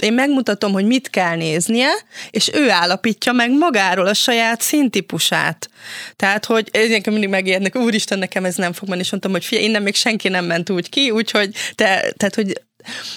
[0.00, 1.88] én megmutatom, hogy mit kell néznie,
[2.30, 5.70] és ő állapítja meg magáról a saját színtípusát.
[6.16, 9.44] Tehát, hogy ez nekem mindig megijednek, úristen, nekem ez nem fog menni, és mondtam, hogy
[9.44, 12.60] fia, innen még senki nem ment úgy ki, úgyhogy te, tehát, hogy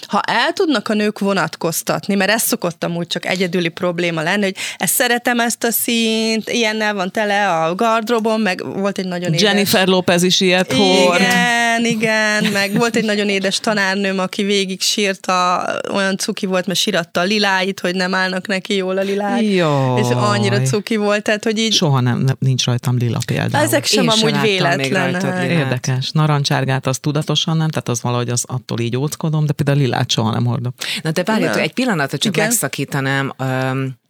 [0.07, 4.55] ha el tudnak a nők vonatkoztatni, mert ez szokottam úgy csak egyedüli probléma lenni, hogy
[4.77, 9.41] ezt szeretem ezt a színt, ilyennel van tele a gardrobom, meg volt egy nagyon édes...
[9.41, 11.19] Jennifer Lopez is ilyet hord.
[11.19, 16.79] Igen, igen, meg volt egy nagyon édes tanárnőm, aki végig sírta, olyan cuki volt, mert
[16.79, 19.41] síratta a liláit, hogy nem állnak neki jól a lilák.
[19.41, 19.99] Jaj.
[19.99, 21.73] És annyira cuki volt, tehát hogy így...
[21.73, 23.63] Soha nem, nem nincs rajtam lila például.
[23.63, 25.49] Ezek sem Én amúgy véletlen.
[25.49, 26.11] Érdekes.
[26.11, 30.11] Narancsárgát az tudatosan nem, tehát az valahogy az attól így óckodom, de de például lilát
[30.11, 30.73] soha nem hordok.
[31.01, 32.47] Na de várjátok, egy pillanatot csak Igen?
[32.47, 33.33] megszakítanám.
[33.39, 34.01] Um,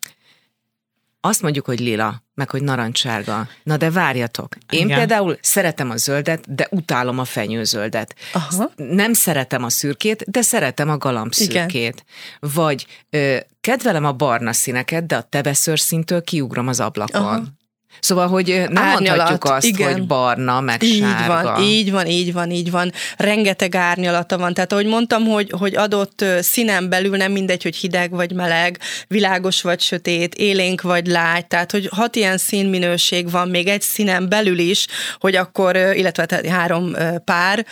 [1.26, 3.48] azt mondjuk, hogy lila, meg hogy narancsárga.
[3.64, 4.56] Na de várjatok.
[4.70, 4.98] Én Igen.
[4.98, 8.16] például szeretem a zöldet, de utálom a fenyőzöldet.
[8.34, 8.72] Aha.
[8.76, 11.72] Nem szeretem a szürkét, de szeretem a galambszürkét.
[11.72, 11.94] Igen.
[12.40, 17.22] Vagy ö, kedvelem a barna színeket, de a tebeszőr szintől kiugrom az ablakon.
[17.22, 17.44] Aha.
[18.00, 19.92] Szóval, hogy nem árnyalat, mondhatjuk azt, igen.
[19.92, 21.52] hogy barna, meg így sárga.
[21.52, 22.92] Van, így van, így van, így van.
[23.18, 24.54] Rengeteg árnyalata van.
[24.54, 29.62] Tehát ahogy mondtam, hogy, hogy adott színen belül nem mindegy, hogy hideg vagy meleg, világos
[29.62, 31.46] vagy sötét, élénk vagy lágy.
[31.46, 34.88] Tehát, hogy hat ilyen színminőség van még egy színen belül is,
[35.20, 37.66] hogy akkor, illetve három pár,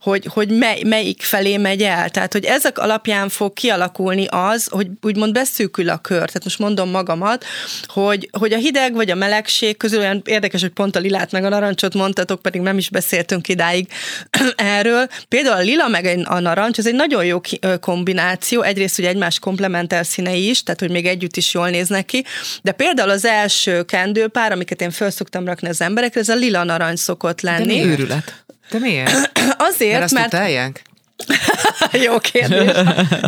[0.00, 2.10] hogy, hogy mely, melyik felé megy el.
[2.10, 6.26] Tehát, hogy ezek alapján fog kialakulni az, hogy úgymond beszűkül a kör.
[6.26, 7.44] Tehát most mondom magamat,
[7.86, 11.44] hogy, hogy a hideg vagy a melegség közül olyan érdekes, hogy pont a lilát meg
[11.44, 13.88] a narancsot mondtatok, pedig nem is beszéltünk idáig
[14.56, 15.08] erről.
[15.28, 17.40] Például a lila meg a narancs, ez egy nagyon jó
[17.80, 22.24] kombináció, egyrészt, hogy egymás komplementer színei is, tehát hogy még együtt is jól néznek ki,
[22.62, 26.64] de például az első kendőpár, amiket én föl szoktam rakni az emberekre, ez a lila
[26.64, 27.80] narancs szokott lenni.
[27.80, 28.44] De őrület.
[28.70, 29.30] De miért?
[29.70, 30.32] Azért, mert...
[30.32, 30.82] mert...
[32.04, 32.70] Jó kérdés.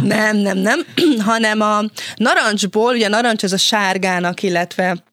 [0.03, 0.81] Nem, nem, nem,
[1.31, 1.81] hanem a
[2.17, 5.05] narancsból, ugye a narancs ez a sárgának, illetve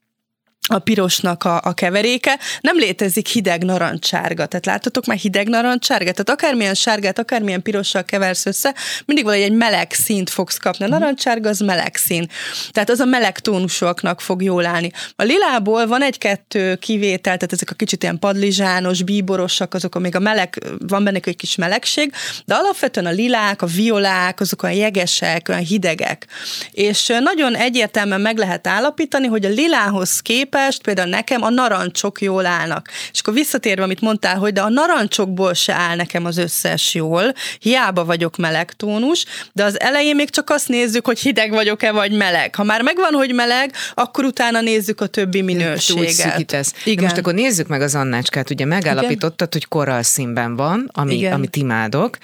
[0.67, 4.45] a pirosnak a, a keveréke, nem létezik hideg narancsárga.
[4.45, 6.11] Tehát láttatok már hideg narancsárga?
[6.11, 8.75] Tehát akármilyen sárgát, akármilyen pirossal keversz össze,
[9.05, 10.85] mindig valahogy egy meleg színt fogsz kapni.
[10.85, 12.29] A narancsárga az meleg szín.
[12.71, 14.91] Tehát az a meleg tónusoknak fog jól állni.
[15.15, 20.19] A lilából van egy-kettő kivétel, tehát ezek a kicsit ilyen padlizsános, bíborosak, azok, amíg a
[20.19, 22.11] meleg, van benne egy kis melegség,
[22.45, 26.27] de alapvetően a lilák, a violák, azok olyan jegesek, olyan hidegek.
[26.71, 32.21] És nagyon egyértelműen meg lehet állapítani, hogy a lilához képest képest például nekem a narancsok
[32.21, 32.89] jól állnak.
[33.11, 37.33] És akkor visszatérve, amit mondtál, hogy de a narancsokból se áll nekem az összes jól,
[37.59, 42.55] hiába vagyok melegtónus, de az elején még csak azt nézzük, hogy hideg vagyok-e, vagy meleg.
[42.55, 46.73] Ha már megvan, hogy meleg, akkor utána nézzük a többi minőséget.
[46.83, 47.03] Igen.
[47.03, 48.49] most akkor nézzük meg az Annácskát.
[48.49, 52.17] Ugye megállapítottad, hogy korral színben van, ami, amit imádok.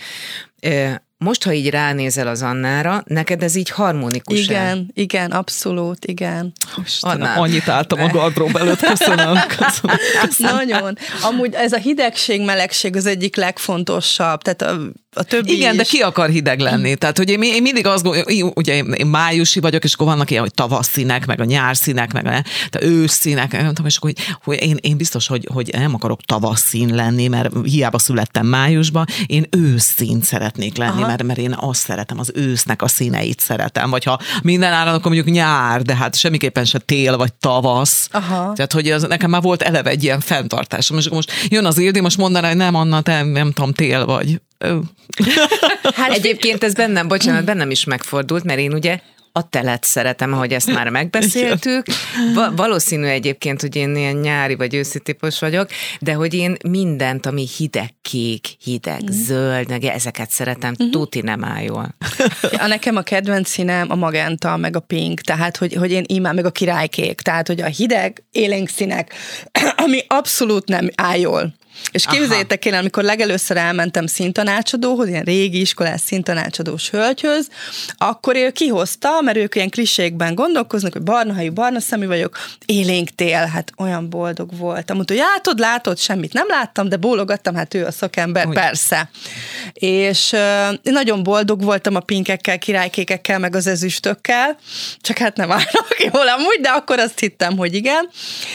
[1.23, 6.53] Most, ha így ránézel az Annára, neked ez így harmonikus Igen, igen, abszolút, igen.
[6.85, 10.55] Istenem, annyit álltam a gardrób előtt, köszönöm, köszönöm, köszönöm.
[10.55, 10.97] Nagyon.
[11.21, 14.41] Amúgy ez a hidegség, melegség az egyik legfontosabb.
[14.41, 15.77] Tehát a a többi Igen, is.
[15.77, 16.95] de ki akar hideg lenni?
[16.95, 20.41] Tehát, hogy én, én mindig azt gondolom, ugye én májusi vagyok, és akkor vannak ilyen,
[20.41, 24.77] hogy tavaszszínek, meg a nyárszínek, meg a őszszínek, nem tudom, és akkor, hogy, hogy én,
[24.81, 30.77] én biztos, hogy, hogy nem akarok tavaszszín lenni, mert hiába születtem májusban, én őszszín szeretnék
[30.77, 34.93] lenni, mert, mert én azt szeretem, az ősznek a színeit szeretem, vagy ha minden áron,
[34.93, 38.07] akkor mondjuk nyár, de hát semmiképpen se tél vagy tavasz.
[38.11, 38.53] Aha.
[38.53, 41.99] Tehát, hogy az, nekem már volt eleve egy ilyen fenntartásom, és most jön az Ildi,
[41.99, 44.41] most mondaná, hogy nem, Anna, te nem tudom, tél vagy.
[45.95, 48.99] Hát egyébként ez bennem, bocsánat, bennem is megfordult, mert én ugye
[49.35, 51.85] a telet szeretem, ahogy ezt már megbeszéltük.
[52.33, 57.25] Va- valószínű egyébként, hogy én ilyen nyári vagy őszi típus vagyok, de hogy én mindent,
[57.25, 59.07] ami hideg kék, hideg mm.
[59.09, 60.91] zöld, meg ezeket szeretem, mm-hmm.
[60.91, 61.95] tuti nem áll jól.
[62.57, 66.35] A nekem a kedvenc színem a magenta, meg a pink, tehát hogy, hogy én imám,
[66.35, 69.13] meg a királykék, tehát hogy a hideg, élénk színek,
[69.85, 71.53] ami abszolút nem áll jól.
[71.91, 77.47] És képzeljétek el, amikor legelőször elmentem színtanácsadóhoz, ilyen régi iskolás színtanácsadós hölgyhöz,
[77.97, 83.09] akkor ő kihozta, mert ők ilyen klisékben gondolkoznak, hogy barna hajú, barna szemű vagyok, élénk
[83.09, 84.95] tél, hát olyan boldog voltam.
[84.95, 88.53] Mondta, hogy látod, látod, semmit nem láttam, de bólogattam, hát ő a szakember, Úgy.
[88.53, 89.09] persze.
[89.73, 94.57] És uh, nagyon boldog voltam a pinkekkel, királykékekkel, meg az ezüstökkel,
[95.01, 98.09] csak hát nem állnak jól amúgy, de akkor azt hittem, hogy igen.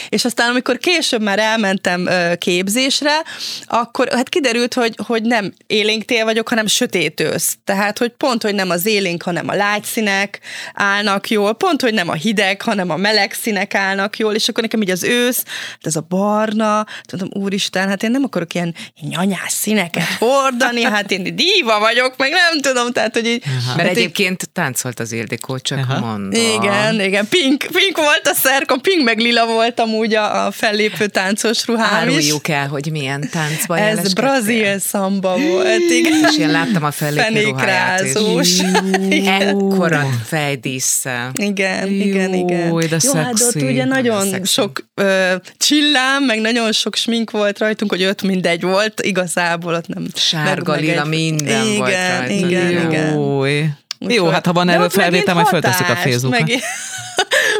[0.08, 3.22] És aztán, amikor később már elmentem képzésre,
[3.64, 7.56] akkor hát kiderült, hogy, hogy nem élénk tél vagyok, hanem sötét ősz.
[7.64, 10.40] Tehát, hogy pont, hogy nem az élénk, hanem a lágy színek
[10.74, 14.62] állnak jól, pont, hogy nem a hideg, hanem a meleg színek állnak jól, és akkor
[14.62, 18.74] nekem így az ősz, hát ez a barna, tudom, úristen, hát én nem akarok ilyen
[19.00, 23.44] nyanyás színeket hordani, hát én díva vagyok, meg nem tudom, tehát, hogy így...
[23.66, 24.47] Mert hát egyébként.
[24.58, 25.98] Táncolt az Ildikó, csak Aha.
[25.98, 26.40] mondom.
[26.40, 31.06] Igen, igen, pink, pink volt a szerkom, pink meg lila volt amúgy a, a fellépő
[31.06, 32.54] táncos ruhám Áruljuk is.
[32.54, 36.12] el, hogy milyen táncba Ez brazil szamba volt, igen.
[36.28, 38.58] És én láttam a fellépő ruháját is.
[39.40, 41.30] Ekkora fejdísszel.
[41.34, 42.68] Igen, igen, igen.
[42.68, 47.58] Jó, de Jó, hát ott ugye nagyon sok ö, csillám, meg nagyon sok smink volt
[47.58, 50.06] rajtunk, hogy öt mindegy volt, igazából ott nem.
[50.14, 52.50] Sárga, lila, minden igen, volt rajtunk.
[52.50, 52.88] Igen, Jó.
[52.88, 53.86] igen.
[53.98, 56.38] Jó, hát ha van erről felvétel, majd föltesszük a Facebookra.
[56.38, 56.62] Meg,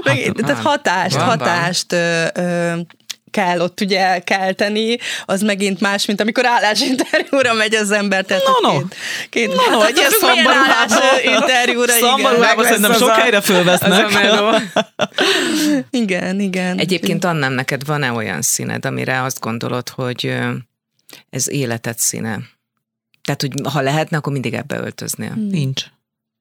[0.04, 2.72] meg, hát, tehát hatást, van, hatást ö, ö,
[3.30, 8.24] kell ott ugye kelteni, az megint más, mint amikor állásinterjúra megy az ember.
[8.24, 8.78] Tehát no, no.
[8.78, 8.96] Két,
[9.30, 10.94] két no, no, egy ilyen szombaruhába.
[11.88, 14.12] Szombaruhába szerintem sok helyre fölvesznek.
[15.90, 16.78] igen, igen.
[16.78, 20.34] Egyébként Annám, neked van-e olyan színed, amire azt gondolod, hogy
[21.30, 22.38] ez életed színe?
[23.22, 25.32] Tehát, hogy ha lehetne, akkor mindig ebbe öltöznél.
[25.50, 25.82] Nincs.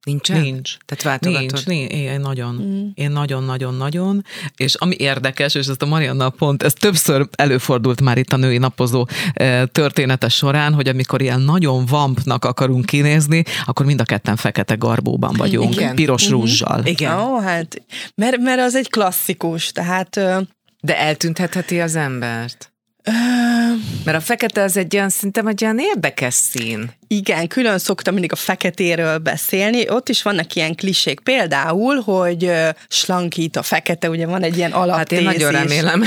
[0.07, 0.41] Nincsen?
[0.41, 0.77] Nincs.
[0.85, 1.65] Tehát váltogatod?
[1.65, 1.91] Nincs, nincs.
[1.91, 2.55] Én nagyon.
[2.55, 2.87] Mm.
[2.93, 4.25] Én nagyon-nagyon-nagyon.
[4.55, 8.57] És ami érdekes, és ezt a Marianna pont, ez többször előfordult már itt a női
[8.57, 14.35] napozó eh, története során, hogy amikor ilyen nagyon vampnak akarunk kinézni, akkor mind a ketten
[14.35, 15.95] fekete garbóban vagyunk, Igen.
[15.95, 16.33] piros mm-hmm.
[16.33, 16.85] rúzsal.
[16.85, 17.19] Igen.
[17.19, 17.81] Ó, hát,
[18.15, 20.19] mert, mert az egy klasszikus, tehát...
[20.81, 22.71] De eltüntetheti az embert?
[24.03, 26.91] Mert a fekete az egy olyan, szerintem egy olyan érdekes szín.
[27.07, 29.89] Igen, külön szoktam mindig a feketéről beszélni.
[29.89, 31.19] Ott is vannak ilyen klisék.
[31.19, 32.51] Például, hogy
[32.87, 35.25] slankít a fekete, ugye van egy ilyen alaptézis.
[35.25, 36.03] Hát én nagyon remélem.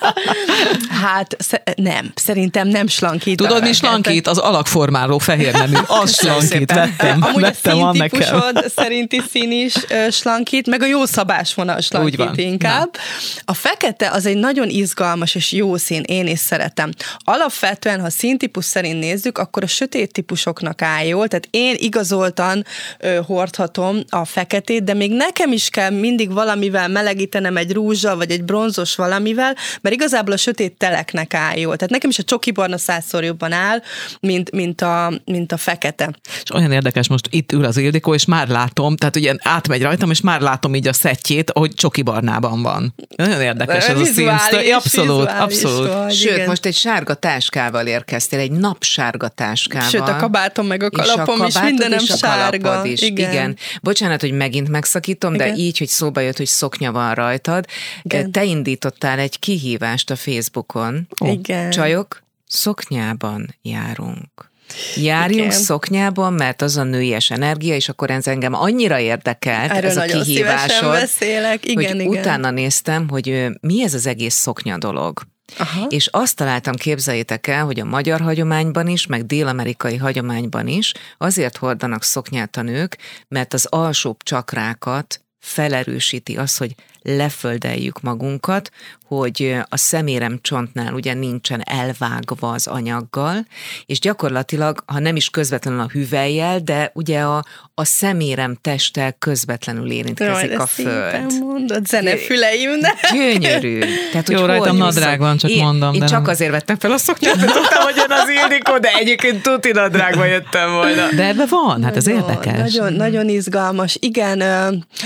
[1.02, 1.36] hát
[1.76, 3.36] nem, szerintem nem slankít.
[3.36, 4.26] Tudod, mi slankít?
[4.26, 5.76] Az alakformáló fehér nemű.
[6.02, 7.22] Az slankít, vettem.
[7.22, 9.74] Amúgy vettem a színtípusod szerinti szín is
[10.10, 12.90] slankít, meg a jó szabásvonal slankít inkább.
[12.92, 13.00] Na.
[13.44, 16.90] A fekete az egy nagyon izgalmas és jó szín, én is szeretem.
[17.18, 22.64] Alapvetően, ha színtípus szerint nézzük, akkor a sötét típusoknak áll jól, tehát én igazoltan
[22.98, 28.30] ö, hordhatom a feketét, de még nekem is kell mindig valamivel melegítenem egy rúzsal, vagy
[28.30, 31.76] egy bronzos valamivel, mert igazából a sötét teleknek áll jól.
[31.76, 33.82] Tehát nekem is a csoki barna százszor jobban áll,
[34.20, 36.10] mint, mint, a, mint a fekete.
[36.42, 40.10] És olyan érdekes, most itt ül az Ildikó, és már látom, tehát ugye átmegy rajtam,
[40.10, 42.94] és már látom így a szettjét, hogy csoki barnában van.
[43.16, 44.28] Nagyon érdekes ez a szín.
[44.74, 45.28] Abszolút,
[45.64, 45.92] abszolút.
[45.92, 46.46] Vagy, Sőt, igen.
[46.46, 49.88] most egy sárga táskával érkeztél, egy napsárga táskával.
[49.88, 52.84] Sőt, a kabátom meg a kalapom is mindenem és a sárga.
[52.84, 53.02] Is.
[53.02, 53.30] Igen.
[53.30, 53.56] Igen.
[53.82, 55.48] Bocsánat, hogy megint megszakítom, Igen.
[55.48, 57.64] de így, hogy szóba jött, hogy szoknya van rajtad.
[58.02, 58.32] Igen.
[58.32, 61.08] Te indítottál egy kihívást a Facebookon.
[61.24, 61.70] Igen.
[61.70, 64.50] Csajok, szoknyában járunk.
[64.96, 65.58] Járjunk Igen.
[65.58, 70.02] szoknyában, mert az a nőies energia, és akkor ez engem annyira érdekelt, Erről ez a
[70.02, 71.66] kihívásod, beszélek.
[71.66, 72.18] Igen, hogy igen.
[72.18, 75.20] utána néztem, hogy mi ez az egész szoknya dolog.
[75.58, 75.86] Aha.
[75.88, 81.56] És azt találtam, képzeljétek el, hogy a magyar hagyományban is, meg dél-amerikai hagyományban is azért
[81.56, 88.70] hordanak szoknyát a nők, mert az alsóbb csakrákat felerősíti az, hogy leföldeljük magunkat,
[89.06, 93.46] hogy a szemérem csontnál ugye nincsen elvágva az anyaggal,
[93.86, 99.90] és gyakorlatilag, ha nem is közvetlenül a hüvelyel, de ugye a, a szemérem testtel közvetlenül
[99.90, 101.38] érintkezik Jaj, a föld.
[101.40, 103.10] mondod, zenefüleimnek.
[103.12, 103.78] Gyönyörű.
[104.10, 105.94] Tehát, hogy Jó, rajtam nadrág van, csak én, mondom.
[105.94, 106.30] Én de csak nem.
[106.30, 110.26] azért vettem fel a szoknyát, mert tudtam, hogy jön az Ildikó, de egyébként tuti nadrágban
[110.26, 111.08] jöttem volna.
[111.16, 112.74] De ebben van, hát ez nagyon, érdekes.
[112.74, 113.96] Nagyon, nagyon izgalmas.
[114.00, 114.42] Igen,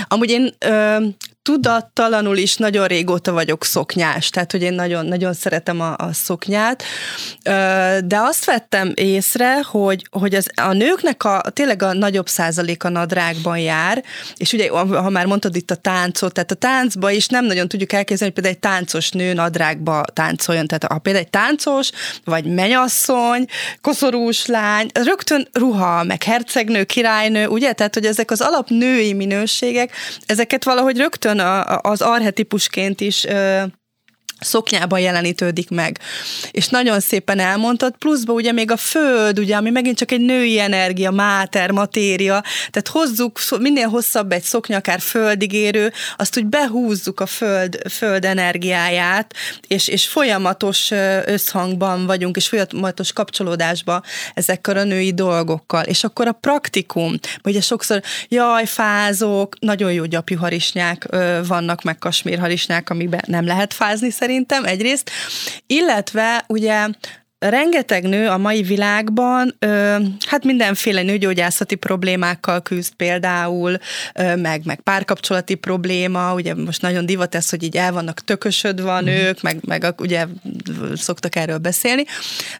[0.07, 0.55] amúgy én
[1.45, 6.83] tudattalanul is nagyon régóta vagyok szoknyás, tehát hogy én nagyon, nagyon szeretem a, a szoknyát,
[8.05, 13.57] de azt vettem észre, hogy, hogy az, a nőknek a, tényleg a nagyobb százaléka nadrágban
[13.57, 14.03] jár,
[14.35, 17.93] és ugye, ha már mondtad itt a táncot, tehát a táncba is nem nagyon tudjuk
[17.93, 21.89] elképzelni, hogy például egy táncos nő nadrágba táncoljon, tehát ha például egy táncos,
[22.23, 23.45] vagy menyasszony,
[23.81, 29.91] koszorús lány, rögtön ruha, meg hercegnő, királynő, ugye, tehát hogy ezek az alapnői minőségek,
[30.25, 33.25] ezeket valahogy rögtön a, az arhetipusként is
[34.45, 35.99] szoknyában jelenítődik meg.
[36.51, 40.59] És nagyon szépen elmondtad, pluszba ugye még a föld, ugye, ami megint csak egy női
[40.59, 47.25] energia, máter, matéria, tehát hozzuk, minél hosszabb egy szoknya, akár földigérő, azt úgy behúzzuk a
[47.25, 49.33] föld, föld energiáját,
[49.67, 50.91] és, és folyamatos
[51.25, 54.03] összhangban vagyunk, és folyamatos kapcsolódásban
[54.33, 55.83] ezekkel a női dolgokkal.
[55.83, 61.07] És akkor a praktikum, ugye sokszor, jaj, fázok, nagyon jó gyapjuharisnyák
[61.47, 65.11] vannak, meg kasmírharisnyák, amiben nem lehet fázni szerintem egyrészt,
[65.67, 66.87] illetve ugye
[67.39, 73.77] rengeteg nő a mai világban, ö, hát mindenféle nőgyógyászati problémákkal küzd például,
[74.13, 78.91] ö, meg, meg párkapcsolati probléma, ugye most nagyon divat ez, hogy így el vannak tökösödve
[78.91, 80.25] a nők, meg, meg ugye
[80.95, 82.03] szoktak erről beszélni,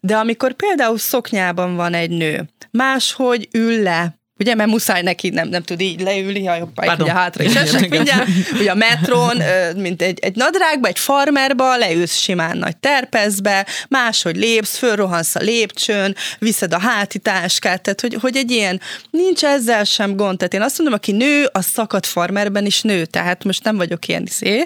[0.01, 5.47] de amikor például szoknyában van egy nő, máshogy ül le, Ugye, mert muszáj neki, nem,
[5.47, 8.27] nem tud így leülni, ha jobb ugye hátra is esek mindjárt.
[8.59, 9.41] Ugye a metrón,
[9.75, 16.15] mint egy, egy nadrágba, egy farmerba, leülsz simán nagy terpezbe, máshogy lépsz, fölrohansz a lépcsőn,
[16.39, 20.37] viszed a háti táskát, tehát hogy, hogy egy ilyen, nincs ezzel sem gond.
[20.37, 24.07] Tehát én azt mondom, aki nő, az szakadt farmerben is nő, tehát most nem vagyok
[24.07, 24.65] ilyen szé,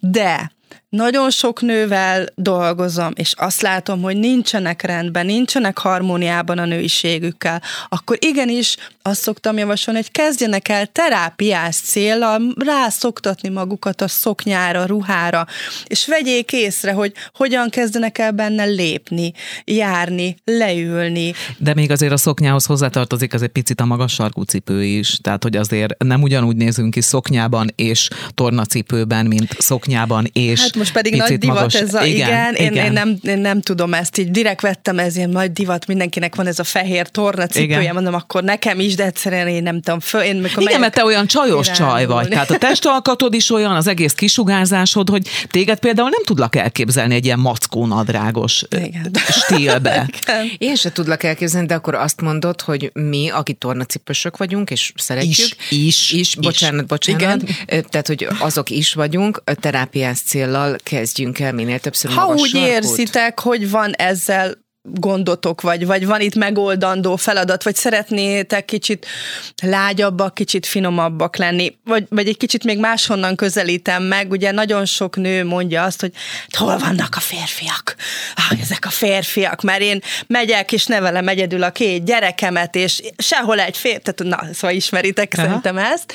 [0.00, 0.54] de
[0.88, 8.16] nagyon sok nővel dolgozom, és azt látom, hogy nincsenek rendben, nincsenek harmóniában a nőiségükkel, akkor
[8.20, 15.46] igenis azt szoktam javasolni, hogy kezdjenek el terápiás célra rászoktatni magukat a szoknyára, ruhára,
[15.86, 19.32] és vegyék észre, hogy hogyan kezdenek el benne lépni,
[19.64, 21.32] járni, leülni.
[21.58, 25.42] De még azért a szoknyához hozzátartozik az egy picit a magas sarkú cipő is, tehát
[25.42, 31.14] hogy azért nem ugyanúgy nézünk ki szoknyában és tornacipőben, mint szoknyában és hát most pedig
[31.14, 31.74] nagy divat magas.
[31.74, 32.84] ez a, igen, igen, én, igen.
[32.86, 36.46] Én, nem, én nem tudom ezt így, direkt vettem ez ilyen nagy divat, mindenkinek van
[36.46, 40.20] ez a fehér torna cipője, mondom, akkor nekem is, de egyszerűen én nem tudom, föl,
[40.20, 43.86] én mikor Igen, mert te olyan csajos csaj vagy, tehát a testalkatod is olyan, az
[43.86, 49.10] egész kisugárzásod, hogy téged például nem tudlak elképzelni egy ilyen mackó nadrágos Igen.
[49.30, 50.08] stílbe.
[50.22, 50.50] Igen.
[50.58, 55.48] Én se tudlak elképzelni, de akkor azt mondod, hogy mi, aki tornacipősök vagyunk, és szeretjük.
[55.68, 56.12] Is, is.
[56.12, 57.42] Is, bocsánat, bocsánat.
[57.42, 57.84] Igen.
[57.88, 62.68] Tehát, hogy azok is vagyunk, terápiás céllal kezdjünk el minél többször Ha úgy sarkút.
[62.68, 64.64] érzitek, hogy van ezzel
[64.94, 69.06] gondotok, vagy, vagy van itt megoldandó feladat, vagy szeretnétek kicsit
[69.62, 75.16] lágyabbak, kicsit finomabbak lenni, vagy, vagy egy kicsit még máshonnan közelítem meg, ugye nagyon sok
[75.16, 76.12] nő mondja azt, hogy
[76.58, 77.96] hol vannak a férfiak?
[78.34, 83.60] Ah, ezek a férfiak, mert én megyek és nevelem egyedül a két gyerekemet, és sehol
[83.60, 85.46] egy fér, tehát na, szóval ismeritek Aha.
[85.46, 86.12] szerintem ezt,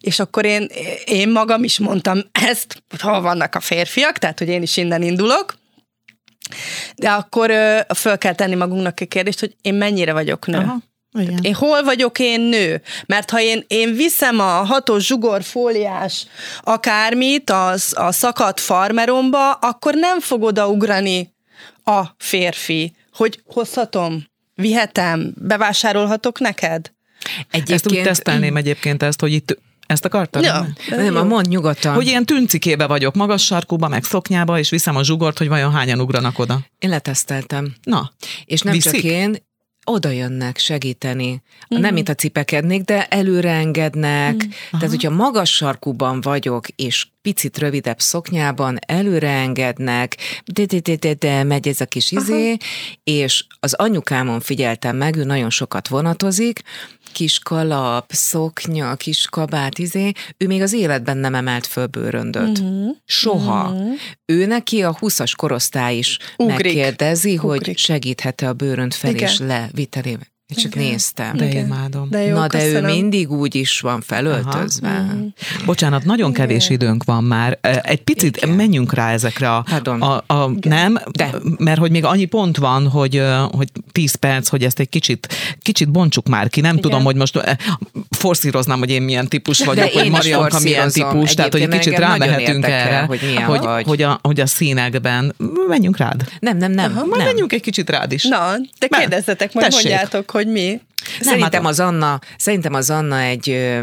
[0.00, 0.70] és akkor én,
[1.04, 5.02] én magam is mondtam ezt, hogy hol vannak a férfiak, tehát hogy én is innen
[5.02, 5.54] indulok,
[6.96, 10.58] de akkor ö, föl kell tenni magunknak egy kérdést, hogy én mennyire vagyok nő.
[10.58, 10.76] Aha.
[11.18, 11.38] Igen.
[11.42, 12.82] Én hol vagyok én nő?
[13.06, 16.26] Mert ha én, én viszem a hatos zsugorfóliás
[16.60, 21.34] akármit az, a szakadt farmeromba, akkor nem fog odaugrani
[21.84, 26.92] a férfi, hogy hozhatom, vihetem, bevásárolhatok neked?
[27.50, 27.70] Egyébként...
[27.70, 30.42] Ezt úgy tesztelném egyébként ezt, hogy itt ezt akartad?
[30.42, 31.94] Ja, nem, nem a mond nyugodtan.
[31.94, 36.00] Hogy ilyen tüncikébe vagyok, magas sarkúba, meg szoknyába, és viszem a zsugort, hogy vajon hányan
[36.00, 36.60] ugranak oda.
[36.78, 37.74] Én leteszteltem.
[37.82, 38.12] Na,
[38.44, 38.92] És nem viszik?
[38.92, 39.36] csak én,
[39.84, 41.42] oda jönnek segíteni.
[41.62, 41.78] Uh-huh.
[41.78, 44.34] Nem, mint a cipekednék, de előre engednek.
[44.34, 44.50] Uh-huh.
[44.70, 51.14] Tehát, hogyha magas sarkúban vagyok, és picit rövidebb szoknyában előre engednek, de, de, de, de,
[51.14, 52.56] de megy ez a kis izé, Aha.
[53.04, 56.62] és az anyukámon figyeltem meg, ő nagyon sokat vonatozik,
[57.14, 62.58] kis kalap, szoknya, kis kabát, izé, ő még az életben nem emelt föl bőröndöt.
[62.58, 62.96] Uh-huh.
[63.04, 63.70] Soha.
[63.70, 63.92] Uh-huh.
[64.24, 66.56] Ő neki a 20-as korosztály is Ugrik.
[66.56, 67.66] megkérdezi, Ugrik.
[67.66, 69.28] hogy segíthet-e a bőrönt fel Igen.
[69.28, 70.32] és levitelével.
[70.46, 70.86] Én csak Igen.
[70.88, 71.36] néztem.
[71.36, 71.64] De Igen.
[71.64, 72.08] imádom.
[72.10, 72.90] De jó, Na, de köszönöm.
[72.90, 74.88] ő mindig úgy is van felöltözve.
[74.88, 75.14] Aha.
[75.14, 75.26] Mm.
[75.64, 76.46] Bocsánat, nagyon Igen.
[76.46, 77.58] kevés időnk van már.
[77.82, 78.48] Egy picit Igen.
[78.48, 79.64] menjünk rá ezekre a...
[79.98, 81.30] a, a nem, de.
[81.58, 85.90] mert hogy még annyi pont van, hogy, hogy 10 perc, hogy ezt egy kicsit, kicsit
[85.90, 86.60] bontsuk már ki.
[86.60, 86.82] Nem Igen.
[86.82, 87.40] tudom, hogy most
[88.10, 91.98] forszíroznám, hogy én milyen típus vagyok, de hogy Marianka milyen típus, tehát hogy egy kicsit
[91.98, 93.84] rámehetünk erre, hogy, hogy, vagy.
[93.84, 95.34] hogy, a, hogy a színekben
[95.68, 96.24] menjünk rád.
[96.40, 96.92] Nem, nem, nem.
[96.96, 97.26] Aha, majd nem.
[97.26, 98.24] menjünk egy kicsit rád is.
[98.24, 100.68] Na, de kérdezzetek, majd mondjátok, hogy mi?
[100.68, 100.80] Nem,
[101.20, 103.78] szerintem hát az Anna, szerintem az Anna egy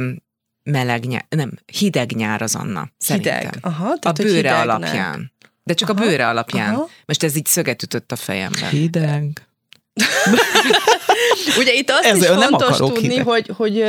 [0.64, 2.90] meleg nyár, nem, hideg nyár az Anna.
[2.98, 3.38] Szerintem.
[3.38, 3.98] Hideg, aha.
[4.00, 5.32] Tehát, a bőre alapján.
[5.64, 6.74] De csak aha, a bőre alapján.
[6.74, 6.90] Aha.
[7.06, 8.70] Most ez így szöget ütött a fejemben.
[8.70, 9.48] Hideg.
[11.60, 13.26] ugye itt azt Ez is fontos tudni, hideg.
[13.26, 13.84] hogy, hogy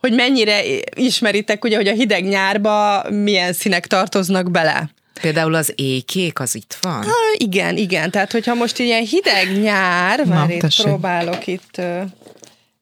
[0.00, 0.60] hogy mennyire
[0.96, 4.90] ismeritek, ugye, hogy a hideg nyárba milyen színek tartoznak bele.
[5.22, 7.02] Például az éjkék az itt van?
[7.02, 8.10] Ha, igen, igen.
[8.10, 10.86] Tehát, hogyha most ilyen hideg nyár, már itt tessék.
[10.86, 11.80] próbálok itt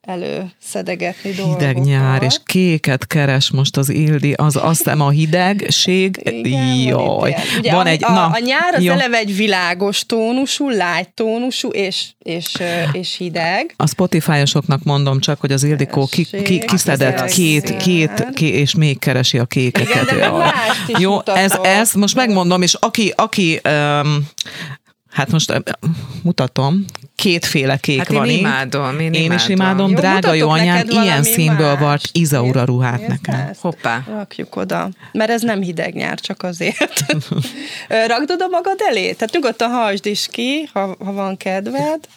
[0.00, 1.60] előszedegetni dolgokat.
[1.60, 7.30] Hideg nyár, és kéket keres most az Ildi, az azt hiszem a hidegség, Igen, jaj.
[7.30, 8.92] Van, Ugye van a, egy, a, na, a nyár az jó.
[8.92, 12.52] eleve egy világos tónusú, lágy tónusú, és, és,
[12.92, 13.74] és hideg.
[13.76, 18.98] A Spotify-osoknak mondom csak, hogy az Ildikó ki, ki, kiszedett két, két, két, és még
[18.98, 20.12] keresi a kékeket.
[20.12, 20.52] Igen, de
[20.98, 24.28] Jó, ez, ez most megmondom, és aki, aki um,
[25.10, 25.62] Hát most
[26.22, 26.84] mutatom,
[27.14, 29.90] kétféle kék hát van én imádom, én, én is imádom.
[29.90, 33.50] Jó, Drága jó anyám, ilyen színből vart Izaura ruhát nekem.
[33.58, 34.04] Hoppá.
[34.06, 37.04] Rakjuk oda, mert ez nem hideg nyár, csak azért.
[38.12, 39.12] Rakd oda magad elé?
[39.12, 42.08] Tehát nyugodtan hajtsd is ki, ha, ha van kedved.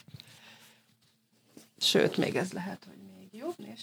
[1.80, 2.78] Sőt, még ez lehet,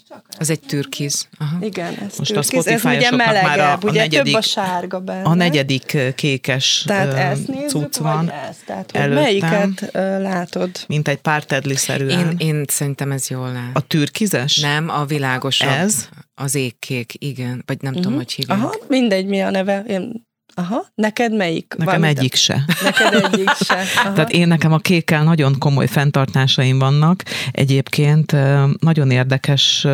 [0.09, 1.29] csak az egy türkiz.
[1.39, 1.57] Aha.
[1.61, 2.37] Igen, ez Most türkiz.
[2.37, 5.23] a spotify ez ugye melegebb, a, a ugye negyedik, több a sárga benne.
[5.23, 8.31] A negyedik kékes Tehát ezt nézzük, cucc van.
[8.31, 8.65] Ezt?
[8.65, 9.91] Tehát, hogy melyiket
[10.23, 10.71] látod?
[10.87, 12.37] Mint egy pár tedli-szerűen.
[12.39, 13.77] Én, én szerintem ez jól lát.
[13.77, 14.59] A türkizes?
[14.59, 15.71] Nem, a világosabb.
[15.71, 16.09] Ez?
[16.35, 17.63] Az égkék, igen.
[17.67, 18.05] Vagy nem uh-huh.
[18.05, 18.59] tudom, hogy hívják.
[18.59, 19.85] Aha, mindegy, mi a neve.
[19.89, 21.75] Én Aha, neked melyik?
[21.79, 22.65] Nekem van egyik se.
[22.83, 23.83] Neked egyik se.
[23.97, 24.13] Aha.
[24.13, 27.23] Tehát én nekem a kékkel nagyon komoly fenntartásaim vannak.
[27.51, 28.37] Egyébként
[28.81, 29.87] nagyon érdekes,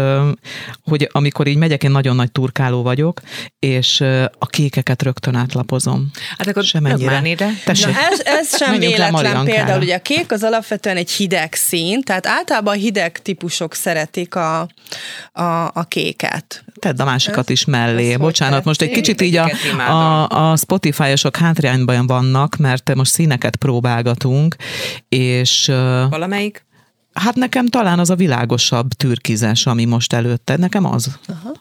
[0.84, 3.20] hogy amikor így megyek, én nagyon nagy turkáló vagyok,
[3.58, 4.00] és
[4.38, 6.10] a kékeket rögtön átlapozom.
[6.38, 7.20] Hát akkor Semennyire.
[7.24, 7.50] ide.
[7.66, 7.72] Na
[8.10, 12.76] ez, ez sem véletlen például, ugye a kék az alapvetően egy hideg szín, tehát általában
[12.76, 14.68] hideg típusok szeretik a,
[15.32, 16.64] a, a kéket.
[16.78, 18.16] Tedd a másikat is mellé.
[18.16, 19.50] Bocsánat, most egy kicsit így a,
[19.88, 24.56] a, a Spotify-osok hátrányban vannak, mert most színeket próbálgatunk,
[25.08, 25.66] és...
[26.10, 26.64] Valamelyik?
[27.12, 30.56] Hát nekem talán az a világosabb türkizes, ami most előtte.
[30.56, 31.18] Nekem az.
[31.28, 31.52] Aha.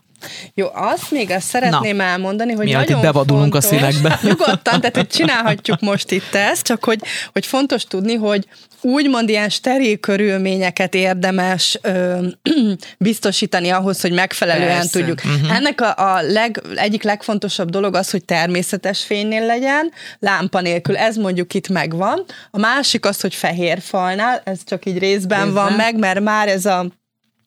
[0.53, 4.19] Jó, azt még azt szeretném Na, elmondani, hogy nagyon bevadulunk fontos, a színekbe.
[4.29, 6.99] Nyugodtan, tehát hogy csinálhatjuk most itt ezt, csak hogy,
[7.33, 8.47] hogy fontos tudni, hogy
[8.81, 12.27] úgymond ilyen steril körülményeket érdemes ö,
[12.97, 14.99] biztosítani ahhoz, hogy megfelelően Persze.
[14.99, 15.21] tudjuk.
[15.25, 15.55] Uh-huh.
[15.55, 20.97] Ennek a, a leg, egyik legfontosabb dolog az, hogy természetes fénynél legyen, lámpa nélkül.
[20.97, 22.23] Ez mondjuk itt megvan.
[22.51, 25.63] A másik az, hogy fehér falnál, ez csak így részben, részben.
[25.63, 26.85] van meg, mert már ez a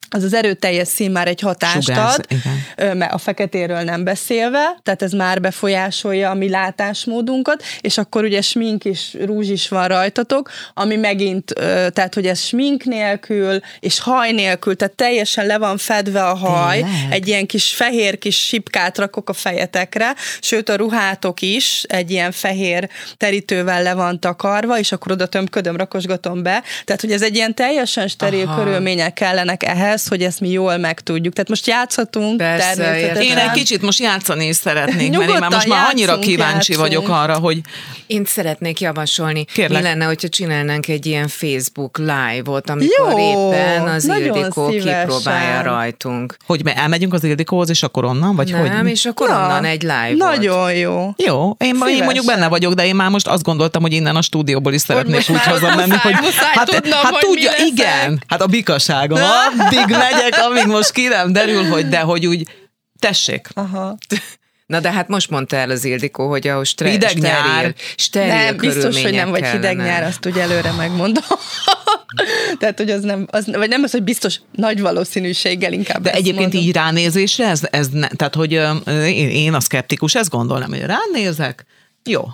[0.09, 2.97] az az erőteljes szín már egy hatást Sugárz, ad, igen.
[2.97, 8.41] mert a feketéről nem beszélve, tehát ez már befolyásolja a mi látásmódunkat, és akkor ugye
[8.41, 11.53] smink is, rúzs is van rajtatok, ami megint,
[11.93, 16.77] tehát hogy ez smink nélkül, és haj nélkül, tehát teljesen le van fedve a haj,
[16.81, 17.11] Tényleg?
[17.11, 22.31] egy ilyen kis fehér kis sipkát rakok a fejetekre, sőt a ruhátok is egy ilyen
[22.31, 27.35] fehér terítővel le van takarva, és akkor oda tömködöm, rakosgatom be, tehát hogy ez egy
[27.35, 28.63] ilyen teljesen steril Aha.
[28.63, 31.33] körülmények kellenek ehhez, lesz, hogy ezt mi jól megtudjuk.
[31.33, 33.21] Tehát most játszhatunk Persze, természetesen.
[33.23, 36.77] Én egy kicsit most játszani is szeretnék, mert én már most már annyira kíváncsi játszunk.
[36.77, 37.61] vagyok arra, hogy...
[38.07, 39.81] Én szeretnék javasolni, Kérlek.
[39.81, 45.01] mi lenne, hogyha csinálnánk egy ilyen Facebook live-ot, amikor Jó, éppen az Ildikó szívesen.
[45.01, 46.37] kipróbálja rajtunk.
[46.45, 48.69] Hogy elmegyünk az Ildikóhoz, és akkor onnan, vagy Nem, hogy?
[48.69, 51.13] Nem, és akkor ja, onnan egy live Nagyon jó.
[51.17, 54.21] Jó, én, én mondjuk benne vagyok, de én már most azt gondoltam, hogy innen a
[54.21, 56.13] stúdióból is szeretnék úgy hazamenni, hogy
[56.53, 61.33] hát, tudnom, hát hogy tudja, igen, hát a bikaságom, addig megyek, amíg most ki nem
[61.33, 62.47] derül, hogy de, hogy úgy
[62.99, 63.47] tessék.
[63.53, 63.97] Aha.
[64.65, 68.57] Na de hát most mondta el az Ildikó, hogy a stre- hideg nyár, steril nem,
[68.57, 71.23] biztos, hogy nem vagy hideg nyár, azt ugye előre megmondom.
[72.59, 76.01] Tehát, hogy az nem, az, vagy nem az, hogy biztos nagy valószínűséggel inkább.
[76.01, 76.61] De egyébként mondom.
[76.61, 81.65] így ránézésre, ez, ez ne, tehát, hogy én, én a szkeptikus, ezt gondolom, hogy ránézek,
[82.03, 82.25] jó,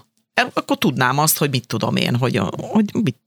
[0.54, 3.18] akkor tudnám azt, hogy mit tudom én, hogy, hogy mit,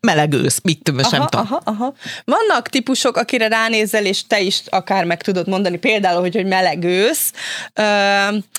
[0.00, 1.46] meleg ősz, mit tudom, aha, sem tudom.
[1.46, 1.94] Aha, aha.
[2.24, 6.84] Vannak típusok, akire ránézel, és te is akár meg tudod mondani, például, hogy, hogy meleg
[6.84, 7.32] ősz,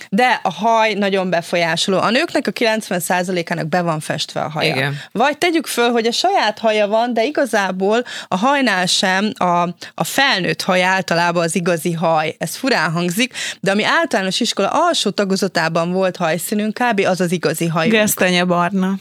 [0.10, 1.98] de a haj nagyon befolyásoló.
[1.98, 4.76] A nőknek a 90%-ának be van festve a haja.
[4.76, 4.98] Igen.
[5.12, 9.62] Vagy tegyük föl, hogy a saját haja van, de igazából a hajnál sem a,
[9.94, 12.36] a felnőtt haj általában az igazi haj.
[12.38, 17.00] Ez furán hangzik, de ami általános iskola alsó tagozatában volt hajszínünk, kb.
[17.00, 17.88] az az igazi haj.
[17.88, 19.00] Gesztenye barna.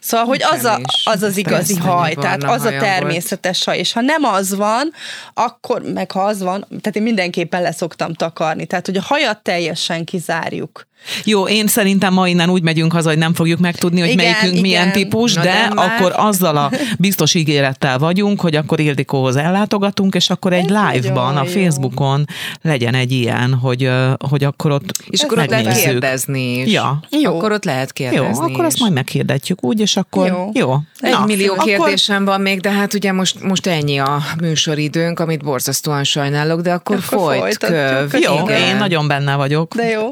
[0.00, 4.00] Szóval, hogy az, a, az az igazi haj, tehát az a természetes haj, és ha
[4.00, 4.92] nem az van,
[5.34, 10.04] akkor, meg ha az van, tehát én mindenképpen leszoktam takarni, tehát hogy a hajat teljesen
[10.04, 10.88] kizárjuk.
[11.24, 14.52] Jó, én szerintem ma innen úgy megyünk haza, hogy nem fogjuk megtudni, hogy igen, melyikünk
[14.52, 14.62] igen.
[14.62, 20.14] milyen típus, Na de, de akkor azzal a biztos ígérettel vagyunk, hogy akkor Ildikóhoz ellátogatunk,
[20.14, 22.26] és akkor egy live-ban a Facebookon
[22.62, 23.90] legyen egy ilyen, hogy,
[24.28, 26.72] hogy akkor ott És akkor ott lehet kérdezni is.
[26.72, 27.00] Ja.
[27.22, 27.36] Jó.
[27.36, 28.66] Akkor ott lehet kérdezni Jó, akkor is.
[28.66, 30.50] azt majd meghirdetjük úgy, és akkor jó.
[30.52, 30.76] jó.
[31.00, 32.28] Egy Na, millió kérdésem akkor...
[32.28, 36.98] van még, de hát ugye most, most ennyi a műsoridőnk, amit borzasztóan sajnálok, de akkor,
[37.06, 38.14] akkor folyt, köv.
[38.20, 38.60] Jó, igen.
[38.60, 39.74] én nagyon benne vagyok.
[39.74, 40.10] De jó.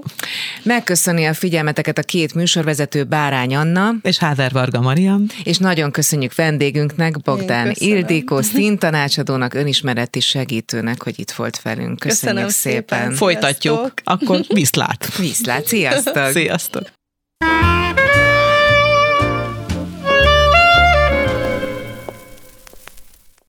[0.79, 5.31] Megköszöni a figyelmeteket a két műsorvezető Bárány Anna és Háver Varga Marian.
[5.45, 11.99] És nagyon köszönjük vendégünknek, Bogdán Ildikó, színtanácsadónak, önismereti segítőnek, hogy itt volt velünk.
[11.99, 12.83] Köszönjük köszönöm szépen.
[12.99, 13.15] szépen.
[13.15, 13.93] Folytatjuk.
[14.05, 15.17] Akkor viszlát.
[15.17, 15.67] Viszlát.
[15.67, 16.31] Sziasztok.
[16.33, 16.83] Sziasztok.